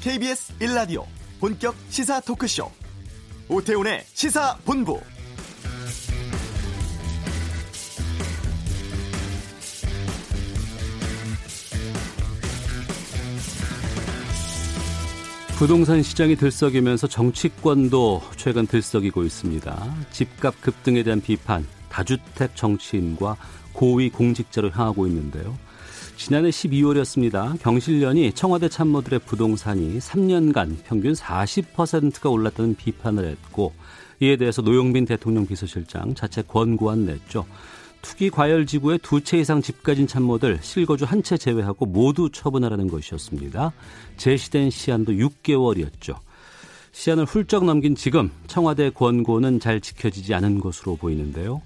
KBS 0.00 0.54
1라디오 0.60 1.04
본격 1.40 1.74
시사 1.90 2.20
토크쇼 2.20 2.70
오태훈의 3.50 4.02
시사본부 4.06 4.98
부동산 15.58 16.02
시장이 16.02 16.36
들썩이면서 16.36 17.06
정치권도 17.06 18.22
최근 18.36 18.66
들썩이고 18.66 19.24
있습니다. 19.24 19.94
집값 20.12 20.58
급등에 20.62 21.02
대한 21.02 21.20
비판, 21.20 21.66
다주택 21.90 22.56
정치인과 22.56 23.36
고위 23.74 24.08
공직자로 24.08 24.70
향하고 24.70 25.06
있는데요. 25.08 25.54
지난해 26.20 26.50
12월이었습니다. 26.50 27.62
경실련이 27.62 28.34
청와대 28.34 28.68
참모들의 28.68 29.20
부동산이 29.20 29.98
3년간 30.00 30.76
평균 30.84 31.14
40%가 31.14 32.28
올랐다는 32.28 32.74
비판을 32.74 33.24
했고 33.24 33.72
이에 34.20 34.36
대해서 34.36 34.60
노영민 34.60 35.06
대통령 35.06 35.46
비서실장 35.46 36.14
자체 36.14 36.42
권고안 36.42 37.06
냈죠. 37.06 37.46
투기 38.02 38.28
과열 38.28 38.66
지구에 38.66 38.98
두 38.98 39.22
채 39.22 39.38
이상 39.38 39.62
집 39.62 39.82
가진 39.82 40.06
참모들 40.06 40.58
실거주 40.60 41.06
한 41.06 41.22
채 41.22 41.38
제외하고 41.38 41.86
모두 41.86 42.28
처분하라는 42.30 42.88
것이었습니다. 42.88 43.72
제시된 44.18 44.68
시한도 44.68 45.12
6개월이었죠. 45.12 46.16
시한을 46.92 47.24
훌쩍 47.24 47.64
넘긴 47.64 47.94
지금 47.96 48.30
청와대 48.46 48.90
권고는 48.90 49.58
잘 49.58 49.80
지켜지지 49.80 50.34
않은 50.34 50.60
것으로 50.60 50.96
보이는데요. 50.96 51.62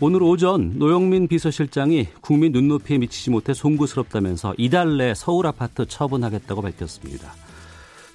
오늘 0.00 0.22
오전 0.22 0.72
노영민 0.78 1.28
비서실장이 1.28 2.08
국민 2.20 2.52
눈높이에 2.52 2.98
미치지 2.98 3.30
못해 3.30 3.54
송구스럽다면서 3.54 4.54
이달 4.58 4.96
내 4.96 5.14
서울 5.14 5.46
아파트 5.46 5.86
처분하겠다고 5.86 6.62
밝혔습니다. 6.62 7.34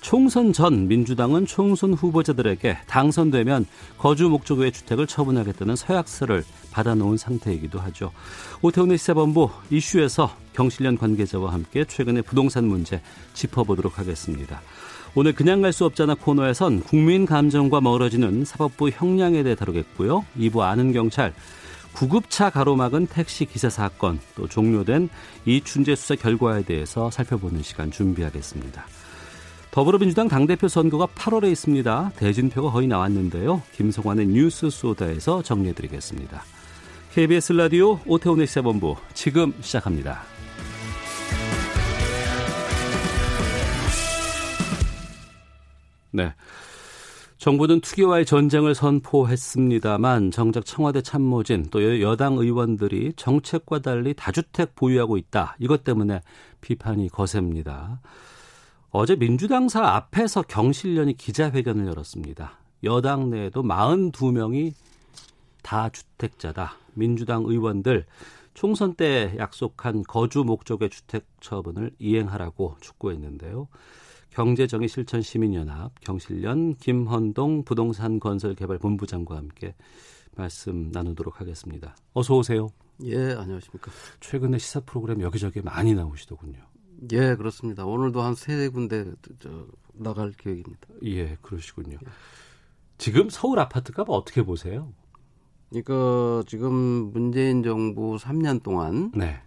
총선 0.02 0.54
전 0.54 0.88
민주당은 0.88 1.46
총선 1.46 1.94
후보자들에게 1.94 2.78
당선되면 2.88 3.66
거주 3.98 4.30
목적 4.30 4.60
외 4.60 4.70
주택을 4.72 5.08
처분하겠다는 5.08 5.76
서약서를 5.76 6.44
받아놓은 6.72 7.18
상태이기도 7.18 7.80
하죠. 7.80 8.12
오태훈의 8.62 8.98
시사본부 8.98 9.50
이슈에서 9.70 10.32
경실련 10.54 10.98
관계자와 10.98 11.52
함께 11.52 11.84
최근의 11.84 12.24
부동산 12.24 12.66
문제 12.66 13.02
짚어보도록 13.34 13.98
하겠습니다. 13.98 14.62
오늘 15.16 15.34
그냥 15.34 15.62
갈 15.62 15.74
수 15.74 15.86
없잖아 15.86 16.16
코너에선 16.16 16.82
국민 16.82 17.26
감정과 17.26 17.82
멀어지는 17.82 18.46
사법부 18.46 18.90
형량에 18.90 19.42
대해 19.44 19.56
다루겠고요. 19.56 20.26
2부 20.38 20.60
아는 20.60 20.92
경찰 20.92 21.34
구급차 21.98 22.52
가로막은 22.52 23.08
택시 23.08 23.46
기사 23.46 23.72
사건 23.72 24.20
또 24.36 24.48
종료된 24.48 25.10
이춘재 25.48 25.96
수사 25.96 26.14
결과에 26.14 26.62
대해서 26.62 27.10
살펴보는 27.10 27.64
시간 27.64 27.90
준비하겠습니다. 27.90 28.86
더불어민주당 29.72 30.28
당대표 30.28 30.68
선거가 30.68 31.08
8월에 31.08 31.52
있습니다. 31.52 32.12
대진표가 32.16 32.70
거의 32.70 32.86
나왔는데요. 32.86 33.64
김성환의 33.74 34.28
뉴스 34.28 34.70
소다에서 34.70 35.42
정리해드리겠습니다. 35.42 36.44
KBS 37.14 37.54
라디오 37.54 38.00
오태훈의 38.06 38.46
시사본부 38.46 38.96
지금 39.16 39.52
시작합니다. 39.62 40.22
네. 46.12 46.32
정부는 47.38 47.82
투기와의 47.82 48.26
전쟁을 48.26 48.74
선포했습니다만 48.74 50.32
정작 50.32 50.66
청와대 50.66 51.02
참모진 51.02 51.68
또 51.70 52.02
여당 52.02 52.38
의원들이 52.38 53.14
정책과 53.16 53.80
달리 53.80 54.16
다주택 54.16 54.74
보유하고 54.76 55.18
있다. 55.18 55.56
이것 55.60 55.84
때문에 55.84 56.22
비판이 56.62 57.10
거셉니다. 57.10 58.02
어제 58.90 59.16
민주당사 59.16 59.84
앞에서 59.84 60.42
경실련이 60.42 61.16
기자회견을 61.16 61.86
열었습니다. 61.86 62.58
여당 62.84 63.30
내에도 63.30 63.62
42명이 63.62 64.74
다 65.62 65.90
주택자다. 65.90 66.74
민주당 66.94 67.44
의원들 67.46 68.06
총선 68.56 68.96
때 68.96 69.36
약속한 69.38 70.02
거주 70.02 70.44
목적의 70.44 70.90
주택 70.90 71.28
처분을 71.40 71.92
이행하라고 72.00 72.78
촉구했는데요. 72.82 73.68
경제정의 74.30 74.88
실천 74.88 75.22
시민연합 75.22 76.00
경실련 76.02 76.76
김헌동 76.76 77.64
부동산 77.64 78.20
건설 78.20 78.56
개발 78.56 78.78
본부장과 78.78 79.36
함께 79.36 79.76
말씀 80.36 80.90
나누도록 80.92 81.42
하겠습니다. 81.42 81.96
어서 82.14 82.36
오세요. 82.38 82.70
예, 83.04 83.16
안녕하십니까. 83.34 83.92
최근에 84.20 84.58
시사 84.60 84.82
프로그램 84.82 85.22
여기저기 85.22 85.62
많이 85.62 85.94
나오시더군요. 85.96 86.60
예, 87.12 87.36
그렇습니다. 87.36 87.86
오늘도 87.86 88.22
한 88.22 88.36
세 88.36 88.70
군데 88.70 89.06
저, 89.40 89.66
나갈 89.94 90.32
계획입니다. 90.32 90.88
예, 91.04 91.36
그러시군요. 91.42 91.94
예. 92.04 92.08
지금 92.98 93.30
서울 93.30 93.60
아파트 93.60 93.92
값 93.92 94.10
어떻게 94.10 94.44
보세요? 94.44 94.92
그러니까 95.70 96.44
지금 96.48 96.74
문재인 97.12 97.62
정부 97.62 98.16
3년 98.18 98.64
동안 98.64 99.12
네. 99.16 99.40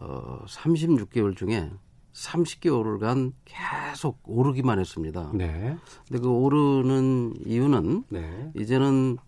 어, 0.00 0.44
36개월 0.46 1.36
중에 1.36 1.70
30개월간 2.18 3.32
계속 3.44 4.20
오르기만 4.24 4.78
했습니다. 4.80 5.30
네. 5.34 5.76
근데 6.08 6.20
그 6.20 6.28
오르는 6.28 7.34
이유는 7.46 8.04
네. 8.08 8.50
이제는 8.56 9.18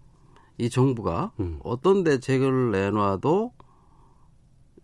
이 0.58 0.68
정부가 0.68 1.32
음. 1.40 1.60
어떤 1.62 2.02
대책을 2.02 2.72
내놔도 2.72 3.52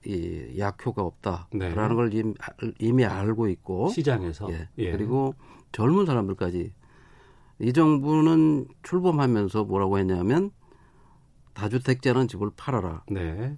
이 0.07 0.55
약효가 0.57 1.03
없다라는 1.03 1.49
네. 1.59 1.75
걸 1.75 2.15
이미, 2.15 2.35
이미, 2.79 3.05
알고 3.05 3.49
있고 3.49 3.89
시장에서 3.89 4.49
예. 4.53 4.69
예. 4.79 4.93
그리고 4.93 5.35
젊은 5.73 6.07
사람들까지 6.07 6.73
이 7.59 7.73
정부는 7.73 8.69
출범하면서 8.85 9.65
뭐라고 9.65 9.99
했냐면 9.99 10.53
다주택자는 11.55 12.29
집을 12.29 12.51
팔아라. 12.57 13.05
네. 13.11 13.57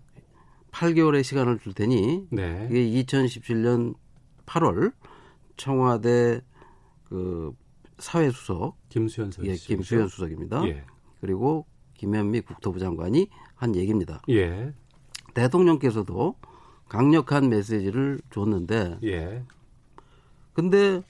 8개월의 0.71 1.23
시간을 1.23 1.59
줄 1.59 1.75
테니 1.75 2.29
네. 2.31 2.69
이게 2.71 3.05
2017년 3.05 3.95
8월 4.49 4.93
청와대 5.57 6.41
그 7.05 7.53
사회수석 7.99 8.77
김수현 8.89 9.31
수 9.31 9.45
예, 9.45 9.55
김수현 9.55 10.09
수석입니다. 10.09 10.67
예. 10.67 10.85
그리고 11.21 11.67
김현미 11.95 12.43
국토부 12.43 12.79
장관이 12.79 13.29
한 13.55 13.75
얘기입니다. 13.75 14.23
예. 14.29 14.73
대통령께서도 15.35 16.37
강력한 16.89 17.49
메시지를 17.49 18.21
줬는데 18.31 18.99
예. 19.05 19.45
근데 20.55 21.03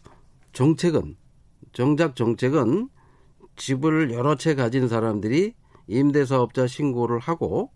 정책은 0.53 1.16
정작 1.72 2.16
정책은 2.16 2.88
집을 3.56 4.12
여러 4.12 4.34
채 4.37 4.54
가진 4.54 4.88
사람들이 4.88 5.54
임대사업자 5.87 6.66
신고를 6.66 7.19
하고 7.19 7.71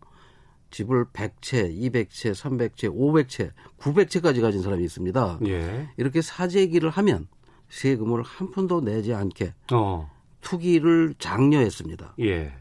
집을 0.72 1.04
100채, 1.12 1.70
200채, 1.78 2.32
300채, 2.32 2.92
500채, 2.92 3.52
900채까지 3.78 4.40
가진 4.40 4.62
사람이 4.62 4.82
있습니다. 4.82 5.38
예. 5.46 5.88
이렇게 5.96 6.20
사재기를 6.20 6.90
하면 6.90 7.28
세금을 7.68 8.22
한 8.22 8.50
푼도 8.50 8.80
내지 8.80 9.14
않게 9.14 9.54
어. 9.72 10.10
투기를 10.40 11.14
장려했습니다. 11.18 12.14
예. 12.20 12.52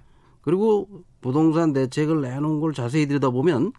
그리고 0.41 0.87
부동산 1.21 1.73
대책을 1.73 2.21
내놓은 2.21 2.59
걸 2.59 2.73
자세히 2.73 3.07
들여다보면 3.07 3.73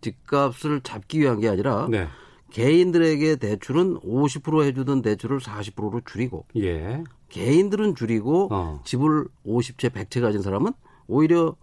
집값을 0.00 0.82
잡기 0.82 1.20
위한 1.20 1.40
게 1.40 1.48
아니라 1.48 1.88
네. 1.90 2.06
개인들에게 2.50 3.36
대출은 3.36 4.00
50% 4.00 4.64
해주던 4.64 5.02
대출을 5.02 5.38
40%로 5.40 6.02
줄이고 6.04 6.46
예. 6.56 7.02
개인들은 7.30 7.94
줄이고 7.94 8.48
어. 8.52 8.80
집을 8.84 9.26
50채, 9.46 9.90
100채 9.90 10.20
가진 10.20 10.42
사람은 10.42 10.72
오히려 11.06 11.56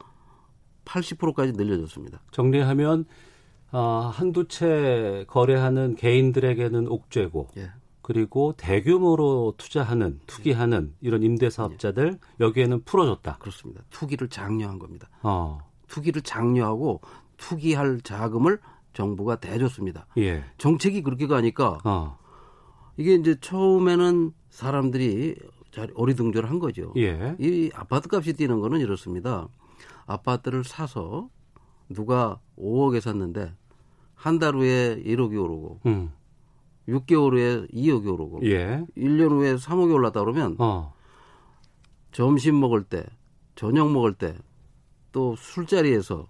80%까지 0.86 1.54
늘려졌습니다. 1.54 2.22
정리하면 2.32 3.06
어, 3.72 4.12
한두 4.14 4.48
채 4.48 5.24
거래하는 5.28 5.96
개인들에게는 5.96 6.88
옥죄고 6.88 7.48
예. 7.58 7.72
그리고 8.02 8.54
대규모로 8.58 9.54
투자하는 9.58 10.20
투기하는 10.28 10.94
이런 11.02 11.24
임대사업자들 11.24 12.20
예. 12.22 12.44
여기에는 12.44 12.84
풀어줬다. 12.84 13.38
그렇습니다. 13.38 13.84
투기를 13.90 14.28
장려한 14.28 14.80
겁니다. 14.80 15.08
어. 15.22 15.60
투기를 15.88 16.22
장려하고 16.22 17.02
투기할 17.38 18.02
자금을 18.02 18.60
정부가 18.94 19.38
대줬습니다. 19.38 20.08
예. 20.18 20.44
정책이 20.58 21.04
그렇게 21.04 21.28
가니까 21.28 21.80
어. 21.86 22.18
이게 22.98 23.14
이제 23.16 23.36
처음에는 23.40 24.34
사람들이 24.50 25.36
어리둥절한 25.96 26.60
거죠. 26.60 26.92
예. 26.98 27.36
이 27.40 27.72
아파트 27.74 28.14
값이 28.14 28.34
뛰는 28.34 28.60
거는 28.60 28.82
이렇습니다. 28.82 29.48
아파트를 30.12 30.64
사서 30.64 31.30
누가 31.90 32.40
5억에 32.58 33.00
샀는데 33.02 33.54
한 34.16 34.40
달 34.40 34.56
후에 34.56 35.02
1억이 35.04 35.42
오르고 35.44 35.80
음. 35.88 36.12
6개월 36.88 37.34
후에 37.34 37.68
2억이 37.68 38.12
오르고 38.14 38.40
예. 38.46 38.84
1년 38.98 39.32
후에 39.32 39.56
3억이 39.56 39.94
올랐다 39.94 40.20
그러면 40.22 40.56
어. 40.60 40.94
점심 42.12 42.60
먹을 42.60 42.84
때 42.84 43.06
저녁 43.56 43.92
먹을 43.92 44.14
때 44.14 44.36
또 45.12 45.36
술자리에서 45.36 46.28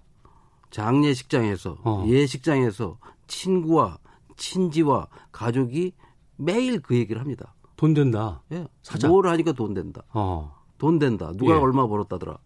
장례식장에서 0.72 1.78
어. 1.84 2.04
예식장에서 2.08 2.98
친구와 3.28 4.00
친지와 4.38 5.08
가족이 5.32 5.94
매일 6.38 6.82
그 6.82 6.96
얘기를 6.96 7.22
합니다. 7.22 7.54
돈 7.78 7.94
된다. 7.94 8.42
예. 8.52 8.66
사자. 8.82 9.08
뭘 9.08 9.28
하니까 9.28 9.52
돈 9.52 9.76
된다. 9.76 10.02
어. 10.14 10.56
돈 10.80 10.98
된다. 10.98 11.32
누가 11.36 11.54
예. 11.56 11.60
얼마 11.60 11.86
벌었다더라. 11.88 12.38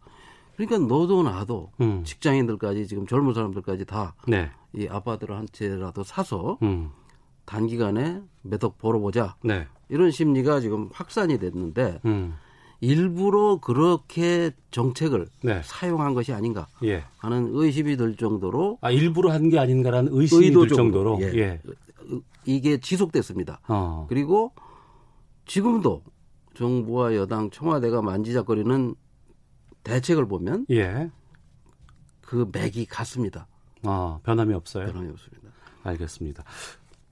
그러니까 0.57 0.77
너도 0.79 1.23
나도 1.23 1.71
음. 1.81 2.03
직장인들까지 2.03 2.87
지금 2.87 3.05
젊은 3.07 3.33
사람들까지 3.33 3.85
다이 3.85 4.09
네. 4.27 4.49
아파트를 4.89 5.35
한 5.35 5.47
채라도 5.51 6.03
사서 6.03 6.57
음. 6.63 6.89
단기간에 7.45 8.21
몇 8.41 8.63
억 8.63 8.77
벌어보자. 8.77 9.35
네. 9.43 9.67
이런 9.89 10.11
심리가 10.11 10.59
지금 10.59 10.89
확산이 10.93 11.37
됐는데 11.37 11.99
음. 12.05 12.35
일부러 12.81 13.59
그렇게 13.61 14.51
정책을 14.71 15.27
네. 15.43 15.61
사용한 15.63 16.13
것이 16.13 16.33
아닌가 16.33 16.67
예. 16.83 17.03
하는 17.17 17.49
의심이 17.53 17.95
들 17.97 18.15
정도로 18.15 18.77
아 18.81 18.91
일부러 18.91 19.31
한 19.31 19.49
게 19.49 19.57
아닌가라는 19.59 20.11
의심이 20.13 20.51
들 20.51 20.67
정도로 20.67 21.19
예. 21.21 21.25
예. 21.37 21.61
이게 22.45 22.77
지속됐습니다. 22.79 23.59
어. 23.67 24.05
그리고 24.09 24.51
지금도 25.45 26.03
정부와 26.55 27.15
여당 27.15 27.49
청와대가 27.49 28.01
만지작거리는 28.01 28.95
대책을 29.85 30.27
보면 30.27 30.65
예. 30.71 31.09
그 32.21 32.49
맥이 32.51 32.85
같습니다. 32.85 33.47
아, 33.83 34.19
변함이 34.23 34.53
없어요. 34.53 34.87
변함이 34.87 35.09
없습니다. 35.11 35.49
알겠습니다. 35.83 36.43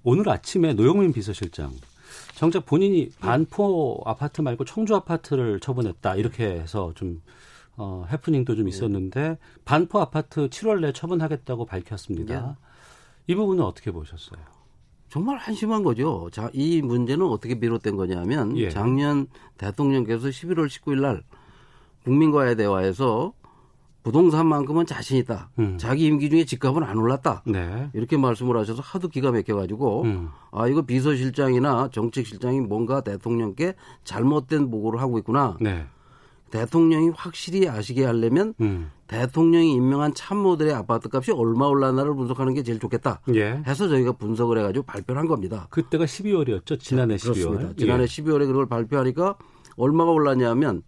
오늘 0.04 0.28
아침에 0.28 0.74
노영민 0.74 1.14
비서실장 1.14 1.72
정작 2.36 2.66
본인이 2.66 3.10
반포 3.20 4.02
아파트 4.06 4.42
말고 4.42 4.66
청주 4.66 4.96
아파트를 4.96 5.60
처분했다 5.60 6.16
이렇게 6.16 6.46
해서 6.46 6.92
좀 6.96 7.22
어, 7.76 8.06
해프닝도 8.12 8.56
좀 8.56 8.68
있었는데 8.68 9.38
반포 9.66 10.00
아파트 10.00 10.50
7월 10.50 10.82
내 10.82 10.92
처분하겠다고 10.92 11.66
밝혔습니다. 11.66 12.36
예. 12.36 13.32
이 13.32 13.36
부분은 13.36 13.64
어떻게 13.64 13.92
보셨어요? 13.92 14.40
정말 15.10 15.38
한심한 15.38 15.84
거죠. 15.84 16.30
자, 16.32 16.50
이 16.54 16.82
문제는 16.82 17.26
어떻게 17.28 17.60
비롯된 17.60 17.96
거냐면 17.96 18.58
예. 18.58 18.70
작년 18.70 19.28
대통령께서 19.58 20.28
11월 20.28 20.68
19일 20.68 21.02
날 21.02 21.24
국민과의 22.04 22.56
대화에서 22.56 23.34
부동산만큼은 24.04 24.86
자신 24.86 25.18
있다. 25.18 25.50
음. 25.60 25.78
자기 25.78 26.06
임기 26.06 26.30
중에 26.30 26.44
집값은 26.44 26.84
안 26.84 26.98
올랐다. 26.98 27.42
네. 27.46 27.90
이렇게 27.94 28.18
말씀을 28.18 28.58
하셔서 28.58 28.82
하도 28.82 29.08
기가 29.08 29.32
막혀가지고 29.32 30.04
음. 30.04 30.30
아 30.52 30.68
이거 30.68 30.82
비서실장이나 30.82 31.90
정책실장이 31.92 32.60
뭔가 32.62 33.02
대통령께 33.02 33.76
잘못된 34.04 34.70
보고를 34.70 35.00
하고 35.00 35.18
있구나. 35.20 35.58
네. 35.62 35.86
대통령이 36.52 37.12
확실히 37.16 37.68
아시게 37.68 38.06
하려면 38.06 38.54
음. 38.62 38.92
대통령이 39.08 39.74
임명한 39.74 40.14
참모들의 40.14 40.74
아파트 40.74 41.10
값이 41.12 41.32
얼마 41.32 41.66
올랐나를 41.66 42.14
분석하는 42.14 42.54
게 42.54 42.62
제일 42.62 42.80
좋겠다. 42.80 43.22
예. 43.34 43.64
해서 43.66 43.88
저희가 43.88 44.12
분석을 44.14 44.60
해가지고 44.60 44.86
발표를 44.86 45.20
한 45.20 45.28
겁니다. 45.28 45.68
그때가 45.72 46.06
12월이었죠. 46.06 46.80
지난해 46.80 47.18
자, 47.18 47.32
12월. 47.32 47.34
그렇습니다. 47.34 47.74
지난해 47.76 48.04
예. 48.04 48.06
12월에 48.06 48.46
그걸 48.46 48.68
발표하니까 48.68 49.36
얼마가 49.78 50.12
올랐냐면 50.12 50.84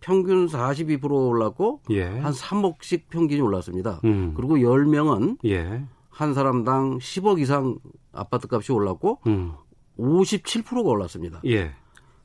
평균 0.00 0.46
42% 0.46 1.10
올랐고 1.10 1.80
예. 1.90 2.04
한 2.04 2.32
3억씩 2.32 3.02
평균이 3.10 3.40
올랐습니다. 3.40 4.00
음. 4.04 4.34
그리고 4.36 4.56
10명은 4.56 5.38
예. 5.46 5.84
한 6.10 6.34
사람당 6.34 6.98
10억 6.98 7.40
이상 7.40 7.78
아파트 8.12 8.46
값이 8.50 8.72
올랐고 8.72 9.20
음. 9.26 9.52
57%가 9.98 10.88
올랐습니다. 10.88 11.40
예. 11.46 11.72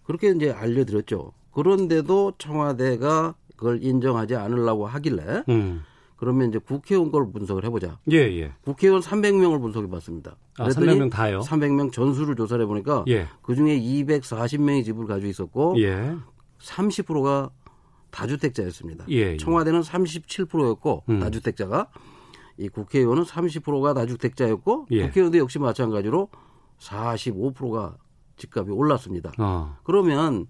그렇게 0.03 0.29
이제 0.31 0.51
알려드렸죠. 0.51 1.33
그런데도 1.53 2.33
청와대가 2.37 3.35
그걸 3.55 3.83
인정하지 3.83 4.35
않으려고 4.35 4.87
하길래 4.87 5.43
음. 5.49 5.83
그러면 6.15 6.49
이제 6.49 6.59
국회의원 6.59 7.11
걸 7.11 7.31
분석을 7.31 7.65
해보자. 7.65 7.99
예, 8.11 8.17
예. 8.17 8.53
국회의원 8.63 9.01
300명을 9.01 9.59
분석해 9.59 9.89
봤습니다. 9.89 10.35
아, 10.59 10.67
300명 10.67 11.09
다요? 11.09 11.39
300명 11.39 11.91
전수를 11.91 12.35
조사를 12.35 12.63
해보니까 12.63 13.05
예. 13.07 13.27
그 13.41 13.55
중에 13.55 13.79
240명이 13.79 14.85
집을 14.85 15.07
가지고 15.07 15.29
있었고 15.29 15.81
예. 15.81 16.15
30%가 16.59 17.49
다주택자였습니다. 18.11 19.05
예, 19.09 19.15
예. 19.15 19.37
청와대는 19.37 19.81
37%였고 19.81 21.03
음. 21.09 21.19
다주택자가 21.19 21.87
이 22.57 22.69
국회의원은 22.69 23.23
30%가 23.23 23.93
다주택자였고 23.93 24.87
예. 24.91 25.07
국회의원도 25.07 25.37
역시 25.37 25.59
마찬가지로 25.59 26.29
45%가 26.79 27.97
집값이 28.37 28.71
올랐습니다. 28.71 29.31
어. 29.39 29.77
그러면 29.83 30.47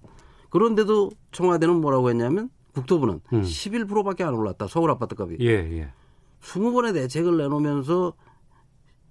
그런데도 0.50 1.12
청와대는 1.32 1.82
뭐라고 1.82 2.10
했냐면 2.10 2.50
국토부는 2.74 3.22
음. 3.34 3.42
11%밖에 3.42 4.24
안 4.24 4.34
올랐다. 4.34 4.68
서울 4.68 4.92
아파트 4.92 5.16
값이. 5.18 5.38
예, 5.42 5.50
예. 5.50 5.94
20번의 6.42 6.94
대책을 6.94 7.38
내놓으면서 7.38 8.14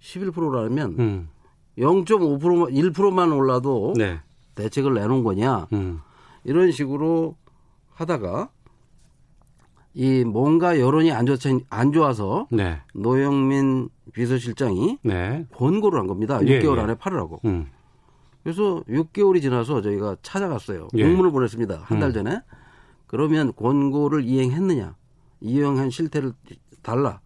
11%라면 0.00 0.96
음. 0.98 1.28
0.5%만 1.78 2.72
1%만 2.72 3.32
올라도 3.32 3.94
네. 3.96 4.20
대책을 4.54 4.94
내놓은 4.94 5.22
거냐. 5.22 5.68
음. 5.72 6.00
이런 6.44 6.72
식으로 6.72 7.36
하다가 7.90 8.50
이 9.94 10.24
뭔가 10.24 10.78
여론이 10.78 11.10
안, 11.12 11.26
좋, 11.26 11.36
안 11.68 11.92
좋아서 11.92 12.46
네. 12.50 12.80
노영민 12.94 13.88
비서실장이 14.12 14.98
네. 15.02 15.46
권고를 15.54 15.98
한 15.98 16.06
겁니다. 16.06 16.38
6개월 16.38 16.76
예, 16.76 16.78
예. 16.78 16.82
안에 16.82 16.94
팔으라고. 16.94 17.40
음. 17.44 17.66
그래서 18.42 18.82
6개월이 18.88 19.42
지나서 19.42 19.82
저희가 19.82 20.16
찾아갔어요. 20.22 20.88
예. 20.96 21.04
공문을 21.04 21.30
보냈습니다. 21.32 21.82
한달 21.84 22.10
음. 22.10 22.14
전에. 22.14 22.40
그러면 23.06 23.52
권고를 23.54 24.24
이행했느냐? 24.24 24.94
이행한 25.40 25.90
실태를 25.90 26.32
달라. 26.82 27.20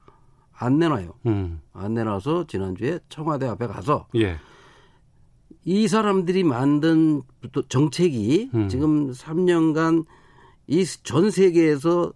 안 0.56 0.78
내놔요. 0.78 1.12
음. 1.26 1.60
안 1.72 1.94
내놔서 1.94 2.46
지난주에 2.46 3.00
청와대 3.08 3.46
앞에 3.46 3.66
가서 3.66 4.06
예. 4.16 4.38
이 5.64 5.88
사람들이 5.88 6.44
만든 6.44 7.22
정책이 7.68 8.50
음. 8.54 8.68
지금 8.68 9.10
3년간 9.10 10.06
이 10.66 10.84
전 11.02 11.30
세계에서 11.30 12.12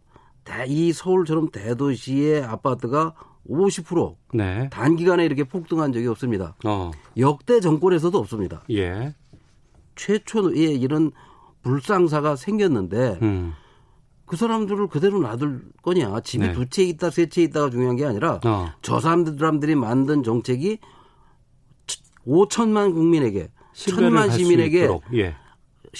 이 0.66 0.92
서울처럼 0.92 1.50
대도시의 1.50 2.42
아파트가 2.42 3.14
50% 3.48 4.16
네. 4.34 4.68
단기간에 4.70 5.24
이렇게 5.24 5.44
폭등한 5.44 5.92
적이 5.92 6.06
없습니다. 6.08 6.56
어. 6.64 6.90
역대 7.18 7.60
정권에서도 7.60 8.16
없습니다. 8.18 8.62
예. 8.70 9.14
최초의 9.96 10.80
이런 10.80 11.10
불상사가 11.62 12.36
생겼는데 12.36 13.18
음. 13.22 13.52
그 14.24 14.36
사람들을 14.36 14.86
그대로 14.88 15.18
놔둘 15.20 15.62
거냐. 15.82 16.20
집이 16.20 16.46
네. 16.48 16.52
두채 16.52 16.82
있다, 16.84 17.10
세 17.10 17.26
채 17.28 17.42
있다가 17.42 17.70
중요한 17.70 17.96
게 17.96 18.04
아니라 18.04 18.40
어. 18.44 18.72
저 18.82 19.00
사람들이 19.00 19.74
만든 19.74 20.22
정책이 20.22 20.78
5천만 22.26 22.92
국민에게, 22.94 23.48
천만 23.72 24.30
시민에게 24.30 24.88
예. 25.14 25.34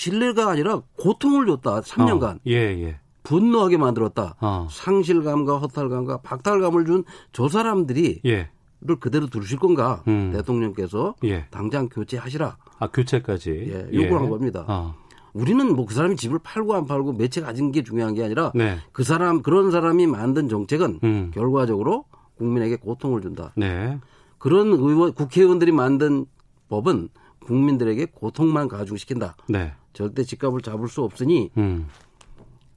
신뢰가 0.02 0.49
아니라 0.49 0.81
고통을 0.97 1.47
줬다. 1.47 1.81
3년간. 1.81 2.37
어, 2.37 2.40
예, 2.47 2.52
예. 2.52 3.00
분노하게 3.25 3.78
만들었다. 3.78 4.37
어. 4.40 4.69
상실감과 4.71 5.59
허탈감과 5.59 6.19
박탈감을 6.19 6.87
준 6.87 7.05
저 7.33 7.49
사람들이 7.49 8.21
예. 8.25 8.49
를 8.81 8.95
그대로 9.00 9.26
두실 9.26 9.59
건가? 9.59 10.05
음. 10.07 10.31
대통령께서 10.33 11.17
예. 11.25 11.47
당장 11.50 11.88
교체하시라. 11.88 12.57
아 12.78 12.87
교체까지 12.87 13.50
예, 13.50 13.88
요구한 13.93 14.26
예. 14.26 14.28
겁니다. 14.28 14.64
어. 14.69 14.95
우리는 15.33 15.75
뭐 15.75 15.85
그 15.85 15.95
사람이 15.95 16.14
집을 16.14 16.38
팔고 16.45 16.75
안 16.76 16.87
팔고 16.87 17.14
매체 17.14 17.40
가진 17.40 17.73
게 17.73 17.83
중요한 17.83 18.14
게 18.14 18.23
아니라 18.23 18.52
네. 18.55 18.78
그 18.93 19.02
사람 19.02 19.43
그런 19.43 19.73
사람이 19.73 20.07
만든 20.07 20.49
정책은 20.49 21.00
음. 21.02 21.31
결과적으로 21.35 22.05
국민에게 22.37 22.76
고통을 22.76 23.21
준다. 23.21 23.52
네. 23.57 23.99
그런 24.38 24.69
의원 24.69 25.12
국회의원들이 25.12 25.73
만든 25.73 26.25
법은 26.69 27.09
국민들에게 27.49 28.05
고통만 28.05 28.69
가중시킨다. 28.69 29.35
네. 29.49 29.73
절대 29.95 30.23
집값을 30.23 30.61
잡을 30.61 30.87
수 30.87 31.02
없으니. 31.02 31.50
음. 31.57 31.88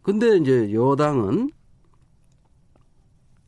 근데 0.02 0.38
이제 0.38 0.74
여당은 0.74 1.52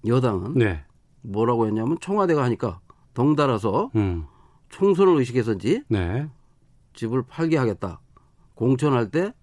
여당은 0.05 0.55
네. 0.55 0.83
뭐라고 1.21 1.65
했냐면 1.65 1.97
청와대가 2.01 2.43
하니까 2.43 2.81
덩달아서 3.13 3.91
음. 3.95 4.25
총선을 4.67 5.17
의식해서인지 5.19 5.83
네. 5.87 6.27
집을 6.93 7.23
팔게 7.23 7.55
하겠다. 7.55 8.01
공천할 8.55 9.09
때 9.09 9.33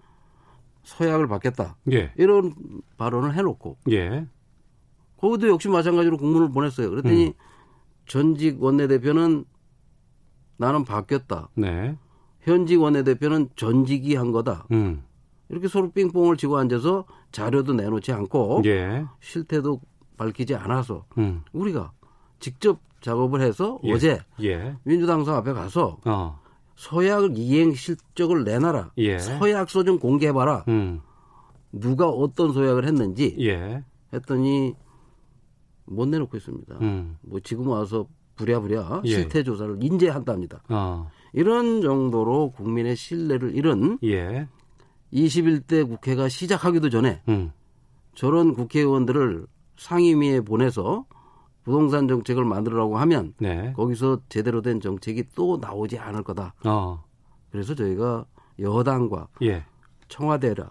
서약을 0.83 1.29
받겠다. 1.29 1.77
예. 1.93 2.13
이런 2.17 2.55
발언을 2.99 3.35
해놓고. 3.37 3.79
예. 3.91 4.27
거기도 5.17 5.49
역시 5.49 5.69
마찬가지로 5.69 6.19
공문을 6.19 6.51
보냈어요. 6.51 6.91
그랬더니 6.91 7.29
음. 7.29 7.33
전직 8.07 8.63
원내대표는 8.63 9.47
나는 10.61 10.85
바뀌었다. 10.85 11.49
네. 11.55 11.97
현직 12.43 12.83
원내대표는 12.83 13.49
전직이 13.57 14.15
한 14.15 14.31
거다. 14.31 14.67
음. 14.73 15.03
이렇게 15.49 15.69
서로 15.69 15.91
빙뽕을 15.91 16.37
치고 16.37 16.59
앉아서 16.59 17.07
자료도 17.33 17.73
내놓지 17.73 18.13
않고 18.13 18.63
예. 18.67 19.07
실태도 19.21 19.81
밝히지 20.19 20.55
않아서 20.55 21.07
음. 21.17 21.43
우리가 21.55 21.93
직접 22.41 22.79
작업을 23.01 23.41
해서 23.41 23.81
예. 23.85 23.93
어제 23.93 24.21
예. 24.43 24.77
민주당사 24.85 25.35
앞에 25.39 25.55
가서 25.55 25.97
어. 26.05 26.39
서약 26.77 27.39
이행 27.39 27.73
실적을 27.73 28.45
내놔라. 28.45 28.93
예. 28.99 29.19
서약서 29.19 29.85
좀 29.85 29.99
공개해봐라. 29.99 30.67
음. 30.69 31.01
누가 31.73 32.07
어떤 32.07 32.53
서약을 32.53 32.85
했는지 32.85 33.35
예. 33.41 33.83
했더니 34.13 34.75
못 35.87 36.07
내놓고 36.07 36.37
있습니다. 36.37 36.77
음. 36.83 37.17
뭐 37.23 37.41
지금 37.41 37.69
와서 37.69 38.07
부랴부랴 38.41 39.03
예. 39.05 39.11
실태 39.11 39.43
조사를 39.43 39.77
인제한답니다. 39.83 40.63
아. 40.69 41.07
이런 41.35 41.83
정도로 41.83 42.51
국민의 42.53 42.97
신뢰를 42.97 43.55
잃은 43.55 43.99
예. 44.05 44.49
21대 45.13 45.87
국회가 45.87 46.29
시작하기도 46.29 46.89
전에 46.89 47.21
음. 47.29 47.53
저런 48.15 48.55
국회의원들을 48.55 49.47
상임위에 49.77 50.41
보내서 50.41 51.05
부동산 51.65 52.09
정책을 52.09 52.45
만들으라고 52.45 52.97
하면 52.99 53.35
네. 53.39 53.73
거기서 53.77 54.21
제대로 54.29 54.63
된 54.63 54.81
정책이 54.81 55.25
또 55.35 55.59
나오지 55.61 55.99
않을 55.99 56.23
거다. 56.23 56.55
어. 56.65 57.03
그래서 57.51 57.75
저희가 57.75 58.25
여당과 58.59 59.29
예. 59.43 59.65
청와대라 60.09 60.69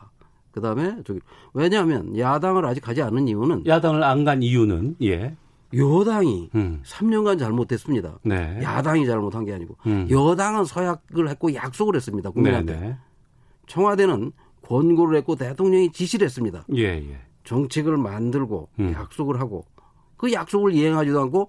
그다음에 0.52 0.98
저기 1.06 1.20
왜냐하면 1.54 2.18
야당을 2.18 2.66
아직 2.66 2.82
가지 2.82 3.02
않은 3.04 3.28
이유는 3.28 3.66
야당을 3.68 4.04
안 4.04 4.26
간 4.26 4.42
이유는 4.42 4.96
예. 5.04 5.36
여당이 5.74 6.50
음. 6.56 6.82
3년간 6.84 7.38
잘못했습니다. 7.40 8.20
네. 8.24 8.60
야당이 8.62 9.06
잘못한 9.06 9.46
게 9.46 9.54
아니고 9.54 9.76
음. 9.86 10.08
여당은 10.10 10.66
서약을 10.66 11.30
했고 11.30 11.54
약속을 11.54 11.96
했습니다. 11.96 12.30
국민한테. 12.32 12.76
네, 12.76 12.88
네. 12.88 12.98
청와대는 13.68 14.32
권고를 14.64 15.18
했고 15.18 15.36
대통령이 15.36 15.92
지시를 15.92 16.26
했습니다. 16.26 16.66
예, 16.76 16.84
예. 16.84 17.20
정책을 17.44 17.98
만들고 17.98 18.70
음. 18.80 18.94
약속을 18.94 19.40
하고 19.40 19.66
그 20.18 20.32
약속을 20.32 20.74
이행하지도 20.74 21.20
않고 21.22 21.48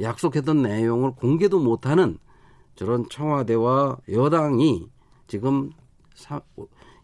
약속했던 0.00 0.62
내용을 0.62 1.12
공개도 1.12 1.60
못하는 1.60 2.18
저런 2.74 3.08
청와대와 3.08 3.98
여당이 4.12 4.88
지금 5.26 5.70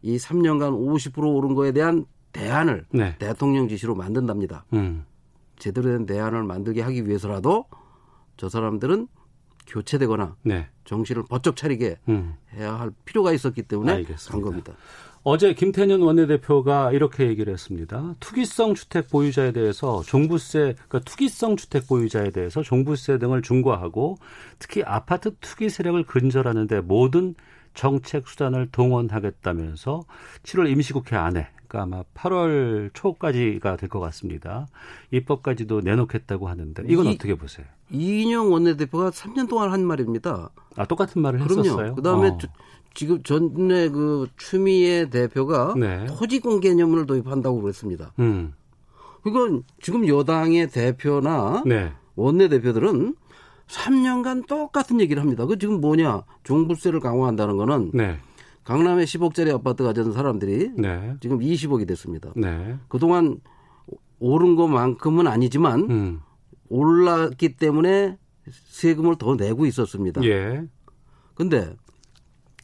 이 0.03 0.17
3년간 0.17 0.73
50% 0.73 1.35
오른 1.35 1.55
거에 1.55 1.73
대한 1.73 2.05
대안을 2.33 2.87
네. 2.91 3.17
대통령 3.19 3.69
지시로 3.69 3.95
만든답니다. 3.95 4.65
음. 4.73 5.05
제대로 5.63 5.93
된 5.93 6.07
대안을 6.07 6.43
만들게 6.43 6.83
하기 6.83 7.07
위해서라도 7.07 7.67
저 8.37 8.49
사람들은 8.49 9.07
교체되거나 9.69 10.35
네. 10.43 10.69
정신을 10.85 11.23
번쩍 11.29 11.55
차리게 11.55 11.99
음. 12.09 12.35
해야 12.53 12.75
할 12.75 12.91
필요가 13.05 13.31
있었기 13.31 13.63
때문에 13.63 13.93
알겠습니다. 13.93 14.33
간 14.33 14.43
겁니다. 14.43 14.73
어제 15.23 15.55
김태년 15.55 16.03
원내대표가 16.03 16.91
이렇게 16.91 17.29
얘기를 17.29 17.53
했습니다. 17.53 18.17
투기성 18.19 18.75
주택 18.75 19.09
보유자에 19.09 19.53
대해서 19.53 20.03
종부세, 20.03 20.75
그러니까 20.75 20.99
투기성 20.99 21.55
주택 21.55 21.87
보유자에 21.87 22.31
대해서 22.31 22.61
종부세 22.61 23.19
등을 23.19 23.43
중과하고 23.43 24.17
특히 24.59 24.83
아파트 24.83 25.31
투기 25.39 25.71
세력을 25.71 26.03
근절하는데 26.03 26.81
모든 26.81 27.37
정책 27.75 28.27
수단을 28.27 28.69
동원하겠다면서 28.73 30.03
7월 30.43 30.69
임시국회 30.73 31.15
안에 31.15 31.51
그러니까 31.73 31.83
아마 31.83 32.03
8월 32.15 32.91
초까지가 32.93 33.77
될 33.77 33.89
것 33.89 34.01
같습니다. 34.01 34.67
입법까지도 35.11 35.81
내놓겠다고 35.81 36.49
하는데 36.49 36.83
이건 36.87 37.07
이, 37.07 37.15
어떻게 37.15 37.35
보세요? 37.35 37.67
이인영 37.91 38.53
원내대표가 38.53 39.11
3년 39.11 39.49
동안 39.49 39.73
한 39.73 39.85
말입니다. 39.85 40.51
아 40.77 40.85
똑같은 40.87 41.21
말을 41.23 41.41
그럼요. 41.41 41.61
했었어요. 41.61 41.95
그다음에 41.95 42.29
어. 42.29 42.39
지금 42.95 43.23
전에 43.23 43.89
그 43.89 44.27
추미애 44.37 45.09
대표가 45.09 45.75
네. 45.79 46.05
토지공 46.07 46.61
개념을 46.61 47.07
도입한다고 47.07 47.61
그랬습니다. 47.63 48.13
음. 48.19 48.53
그건 49.23 49.63
지금 49.81 50.07
여당의 50.07 50.69
대표나 50.71 51.63
네. 51.65 51.93
원내 52.17 52.49
대표들은 52.49 53.15
3년간 53.69 54.47
똑같은 54.47 55.01
얘기를 55.01 55.23
합니다. 55.23 55.47
그 55.47 55.57
지금 55.59 55.81
뭐냐 55.81 56.23
종부세를 56.45 57.01
강화한다는 57.01 57.57
거는 57.57 57.91
네. 57.95 58.19
강남에 58.65 59.05
10억짜리 59.05 59.53
아파트 59.53 59.83
가진 59.83 60.13
사람들이 60.13 60.71
네. 60.77 61.17
지금 61.21 61.39
20억이 61.41 61.87
됐습니다. 61.89 62.33
네. 62.37 62.77
그동안 62.89 63.39
오른 64.21 64.55
것만큼은 64.57 65.27
아니지만 65.27 65.81
음. 65.91 66.21
올랐기 66.69 67.57
때문에 67.57 68.19
세금을 68.49 69.17
더 69.17 69.35
내고 69.35 69.67
있었습니다. 69.67 70.23
예. 70.25 70.63
근데 71.35 71.75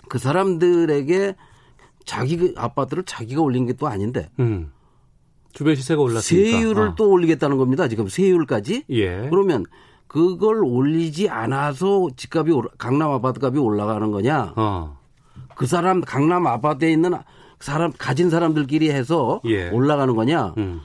그 0.09 0.19
사람들에게 0.19 1.35
자기 2.05 2.37
그 2.37 2.55
아파트를 2.57 3.05
자기가 3.05 3.43
올린 3.43 3.67
게 3.67 3.73
또 3.75 3.87
아닌데. 3.89 4.31
음. 4.39 4.71
주변 5.53 5.75
시세가 5.75 6.01
올랐으니까. 6.01 6.23
세율을 6.59 6.89
어. 6.89 6.95
또 6.95 7.11
올리겠다는 7.11 7.57
겁니다. 7.59 7.89
지금 7.89 8.07
세율까지. 8.09 8.85
예. 8.91 9.29
그러면 9.31 9.65
그걸 10.07 10.65
올리지 10.65 11.29
않아서 11.29 12.09
집값이 12.17 12.53
강남 12.79 13.11
아파트 13.11 13.45
값이 13.45 13.59
올라가는 13.59 14.11
거냐? 14.11 14.55
어. 14.57 14.98
그 15.59 15.67
사람 15.67 16.01
강남 16.01 16.47
아파트에 16.47 16.93
있는 16.93 17.11
사람 17.59 17.93
가진 17.99 18.31
사람들끼리 18.31 18.91
해서 18.93 19.41
예. 19.45 19.69
올라가는 19.71 20.15
거냐? 20.15 20.55
음. 20.57 20.81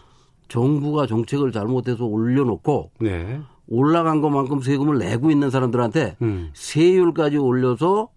정부가 0.47 1.05
정책을 1.05 1.51
잘못해서 1.51 2.05
올려놓고 2.05 2.89
네. 2.99 3.39
올라간 3.67 4.21
것만큼 4.21 4.61
세금을 4.61 4.97
내고 4.97 5.29
있는 5.29 5.51
사람들한테 5.51 6.17
음. 6.23 6.49
세율까지 6.55 7.37
올려서 7.37 8.09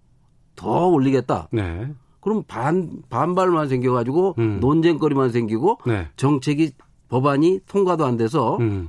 더 0.56 0.86
올리겠다. 0.86 1.48
네. 1.52 1.92
그럼 2.20 2.42
반 2.48 3.02
반발만 3.10 3.68
생겨가지고 3.68 4.36
음. 4.38 4.58
논쟁거리만 4.60 5.30
생기고 5.30 5.78
네. 5.86 6.08
정책이 6.16 6.72
법안이 7.08 7.60
통과도 7.68 8.06
안 8.06 8.16
돼서 8.16 8.56
음. 8.60 8.88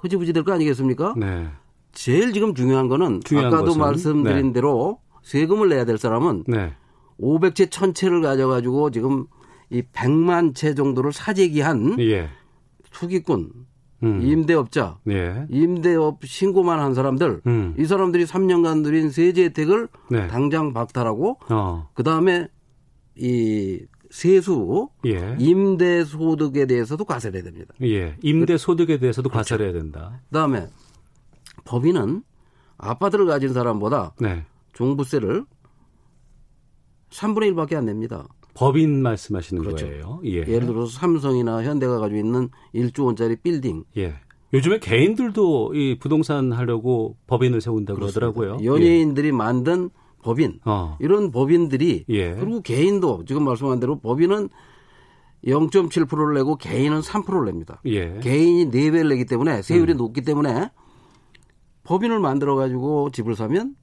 흐지부지 0.00 0.32
될 0.32 0.44
거 0.44 0.52
아니겠습니까? 0.52 1.14
네. 1.16 1.48
제일 1.90 2.32
지금 2.32 2.54
중요한 2.54 2.86
거는 2.86 3.20
중요한 3.24 3.52
아까도 3.52 3.66
것은? 3.66 3.80
말씀드린 3.80 4.46
네. 4.48 4.52
대로 4.52 5.00
세금을 5.22 5.68
내야 5.68 5.84
될 5.84 5.98
사람은 5.98 6.44
네. 6.46 6.74
500채 7.20 7.68
1000채를 7.70 8.22
가져가지고 8.22 8.90
지금 8.90 9.26
이 9.70 9.82
100만 9.82 10.54
채 10.54 10.74
정도를 10.74 11.12
사재기한 11.12 11.98
예. 12.00 12.28
투기꾼 12.90 13.50
음. 14.04 14.22
임대업자, 14.22 14.98
예. 15.08 15.46
임대업 15.50 16.24
신고만 16.24 16.78
한 16.78 16.94
사람들, 16.94 17.42
음. 17.46 17.74
이 17.78 17.84
사람들이 17.84 18.24
3년간 18.26 18.82
누린 18.82 19.10
세제 19.10 19.44
혜택을 19.44 19.88
네. 20.10 20.28
당장 20.28 20.72
박탈하고, 20.72 21.38
어. 21.50 21.90
그 21.94 22.04
다음에 22.04 22.48
이 23.16 23.80
세수, 24.10 24.88
예. 25.04 25.36
임대 25.38 26.04
소득에 26.04 26.66
대해서도 26.66 27.04
과세를 27.04 27.40
해야 27.40 27.50
됩니다. 27.50 27.74
예. 27.82 28.16
임대 28.22 28.56
소득에 28.56 28.98
대해서도 28.98 29.28
그렇죠. 29.28 29.38
과세를 29.40 29.66
해야 29.66 29.72
된다. 29.72 30.20
그 30.28 30.34
다음에 30.34 30.68
법인은 31.64 32.22
아파트를 32.78 33.26
가진 33.26 33.52
사람보다 33.52 34.14
네. 34.20 34.44
종부세를 34.74 35.44
3분의 37.10 37.54
1밖에 37.54 37.74
안 37.74 37.86
냅니다. 37.86 38.26
법인 38.54 39.02
말씀하시는 39.02 39.62
그렇죠. 39.62 39.86
거예요. 39.86 40.20
예. 40.24 40.38
예를 40.38 40.66
들어서 40.66 40.98
삼성이나 40.98 41.62
현대가 41.62 41.98
가지고 41.98 42.18
있는 42.18 42.48
1조 42.74 43.06
원짜리 43.06 43.36
빌딩. 43.36 43.84
예. 43.96 44.14
요즘에 44.52 44.78
개인들도 44.78 45.74
이 45.74 45.98
부동산 45.98 46.52
하려고 46.52 47.16
법인을 47.26 47.60
세운다고. 47.60 48.00
그러더라고요. 48.00 48.58
연예인들이 48.64 49.28
예. 49.28 49.32
만든 49.32 49.90
법인. 50.22 50.58
어. 50.64 50.96
이런 51.00 51.30
법인들이 51.30 52.06
예. 52.08 52.34
그리고 52.34 52.60
개인도 52.60 53.24
지금 53.26 53.44
말씀한 53.44 53.78
대로 53.78 54.00
법인은 54.00 54.48
0.7%를 55.44 56.34
내고 56.34 56.56
개인은 56.56 57.00
3%를 57.00 57.44
냅니다. 57.44 57.80
예. 57.86 58.18
개인이 58.20 58.70
4배를 58.70 59.08
내기 59.08 59.24
때문에 59.24 59.62
세율이 59.62 59.92
음. 59.92 59.98
높기 59.98 60.22
때문에 60.22 60.70
법인을 61.84 62.18
만들어 62.18 62.56
가지고 62.56 63.10
집을 63.10 63.36
사면 63.36 63.76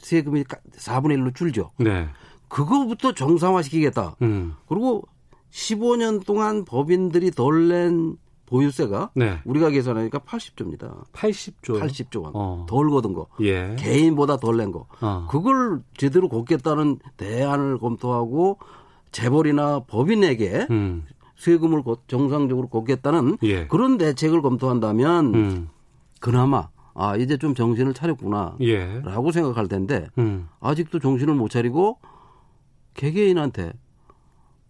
세금이 0.00 0.44
4분의 0.44 1.18
1로 1.18 1.34
줄죠. 1.34 1.72
네. 1.78 2.08
그거부터 2.48 3.12
정상화시키겠다. 3.12 4.16
음. 4.22 4.54
그리고 4.68 5.02
15년 5.50 6.24
동안 6.24 6.64
법인들이 6.64 7.30
덜 7.30 7.68
낸 7.68 8.16
보유세가 8.46 9.10
네. 9.14 9.40
우리가 9.44 9.68
계산하니까 9.68 10.20
80조입니다. 10.20 11.04
80조. 11.12 11.80
80조 11.82 12.22
원. 12.22 12.32
어. 12.34 12.66
덜 12.66 12.88
거둔 12.88 13.12
거. 13.12 13.26
예. 13.40 13.76
개인보다 13.78 14.38
덜 14.38 14.56
낸 14.56 14.72
거. 14.72 14.86
어. 15.02 15.26
그걸 15.30 15.82
제대로 15.96 16.30
걷겠다는 16.30 16.98
대안을 17.18 17.78
검토하고 17.78 18.58
재벌이나 19.12 19.80
법인에게 19.80 20.66
음. 20.70 21.04
세금을 21.36 21.82
정상적으로 22.06 22.68
걷겠다는 22.68 23.38
예. 23.42 23.66
그런 23.66 23.98
대책을 23.98 24.40
검토한다면 24.40 25.34
음. 25.34 25.68
그나마 26.20 26.68
아 27.00 27.16
이제 27.16 27.36
좀 27.36 27.54
정신을 27.54 27.94
차렸구나라고 27.94 28.58
예. 28.64 29.32
생각할 29.32 29.68
텐데 29.68 30.08
음. 30.18 30.48
아직도 30.58 30.98
정신을 30.98 31.34
못 31.34 31.48
차리고 31.48 32.00
개개인한테 32.94 33.72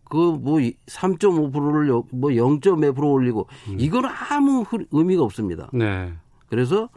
그뭐 0.05 0.59
3.5%를 0.59 1.87
뭐 2.13 2.31
0.몇% 2.31 3.13
올리고 3.13 3.49
음. 3.69 3.77
이건 3.81 4.05
아무 4.05 4.65
의미가 4.93 5.23
없습니다. 5.23 5.71
네. 5.73 6.13
그래서 6.51 6.91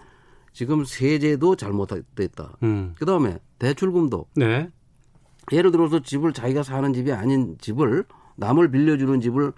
지금 0.52 0.84
세제도 0.84 1.56
잘못됐다. 1.56 2.58
음. 2.64 2.94
그 2.98 3.06
다음에 3.06 3.40
대출금도 3.58 4.26
네. 4.36 4.70
예를 5.54 5.72
들어서 5.72 6.02
집을 6.02 6.34
자기가 6.34 6.64
사는 6.64 6.92
집이 6.92 7.14
아닌 7.14 7.56
집을 7.62 8.04
남을 8.36 8.70
빌려주는 8.72 9.22
집을 9.22 9.54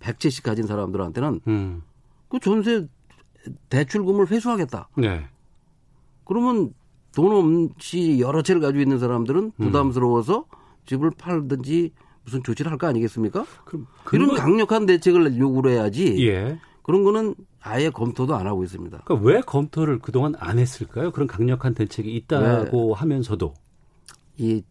100채씩 0.00 0.42
가진 0.42 0.66
사람들한테는 0.66 1.40
음. 1.48 1.82
그 2.28 2.38
전세 2.38 2.86
대출금을 3.68 4.30
회수하겠다. 4.30 4.88
네. 4.96 5.26
그러면 6.24 6.72
돈 7.14 7.70
없이 7.74 8.18
여러 8.20 8.42
채를 8.42 8.60
가지고 8.60 8.80
있는 8.82 8.98
사람들은 8.98 9.44
음. 9.44 9.52
부담스러워서 9.64 10.46
집을 10.86 11.10
팔든지 11.12 11.92
무슨 12.24 12.42
조치를 12.42 12.70
할 12.72 12.78
거 12.78 12.86
아니겠습니까? 12.88 13.44
그럼 13.64 13.86
이런 14.12 14.34
강력한 14.34 14.84
대책을 14.86 15.38
요구를 15.38 15.72
해야지. 15.72 16.26
예. 16.26 16.58
그런 16.82 17.04
거는 17.04 17.34
아예 17.60 17.90
검토도 17.90 18.34
안 18.34 18.46
하고 18.46 18.62
있습니다. 18.64 19.02
그러니까 19.04 19.28
왜 19.28 19.40
검토를 19.40 19.98
그동안 19.98 20.34
안 20.38 20.58
했을까요? 20.58 21.10
그런 21.12 21.26
강력한 21.26 21.74
대책이 21.74 22.14
있다고 22.14 22.94
하면서도 22.94 23.54
이 24.38 24.62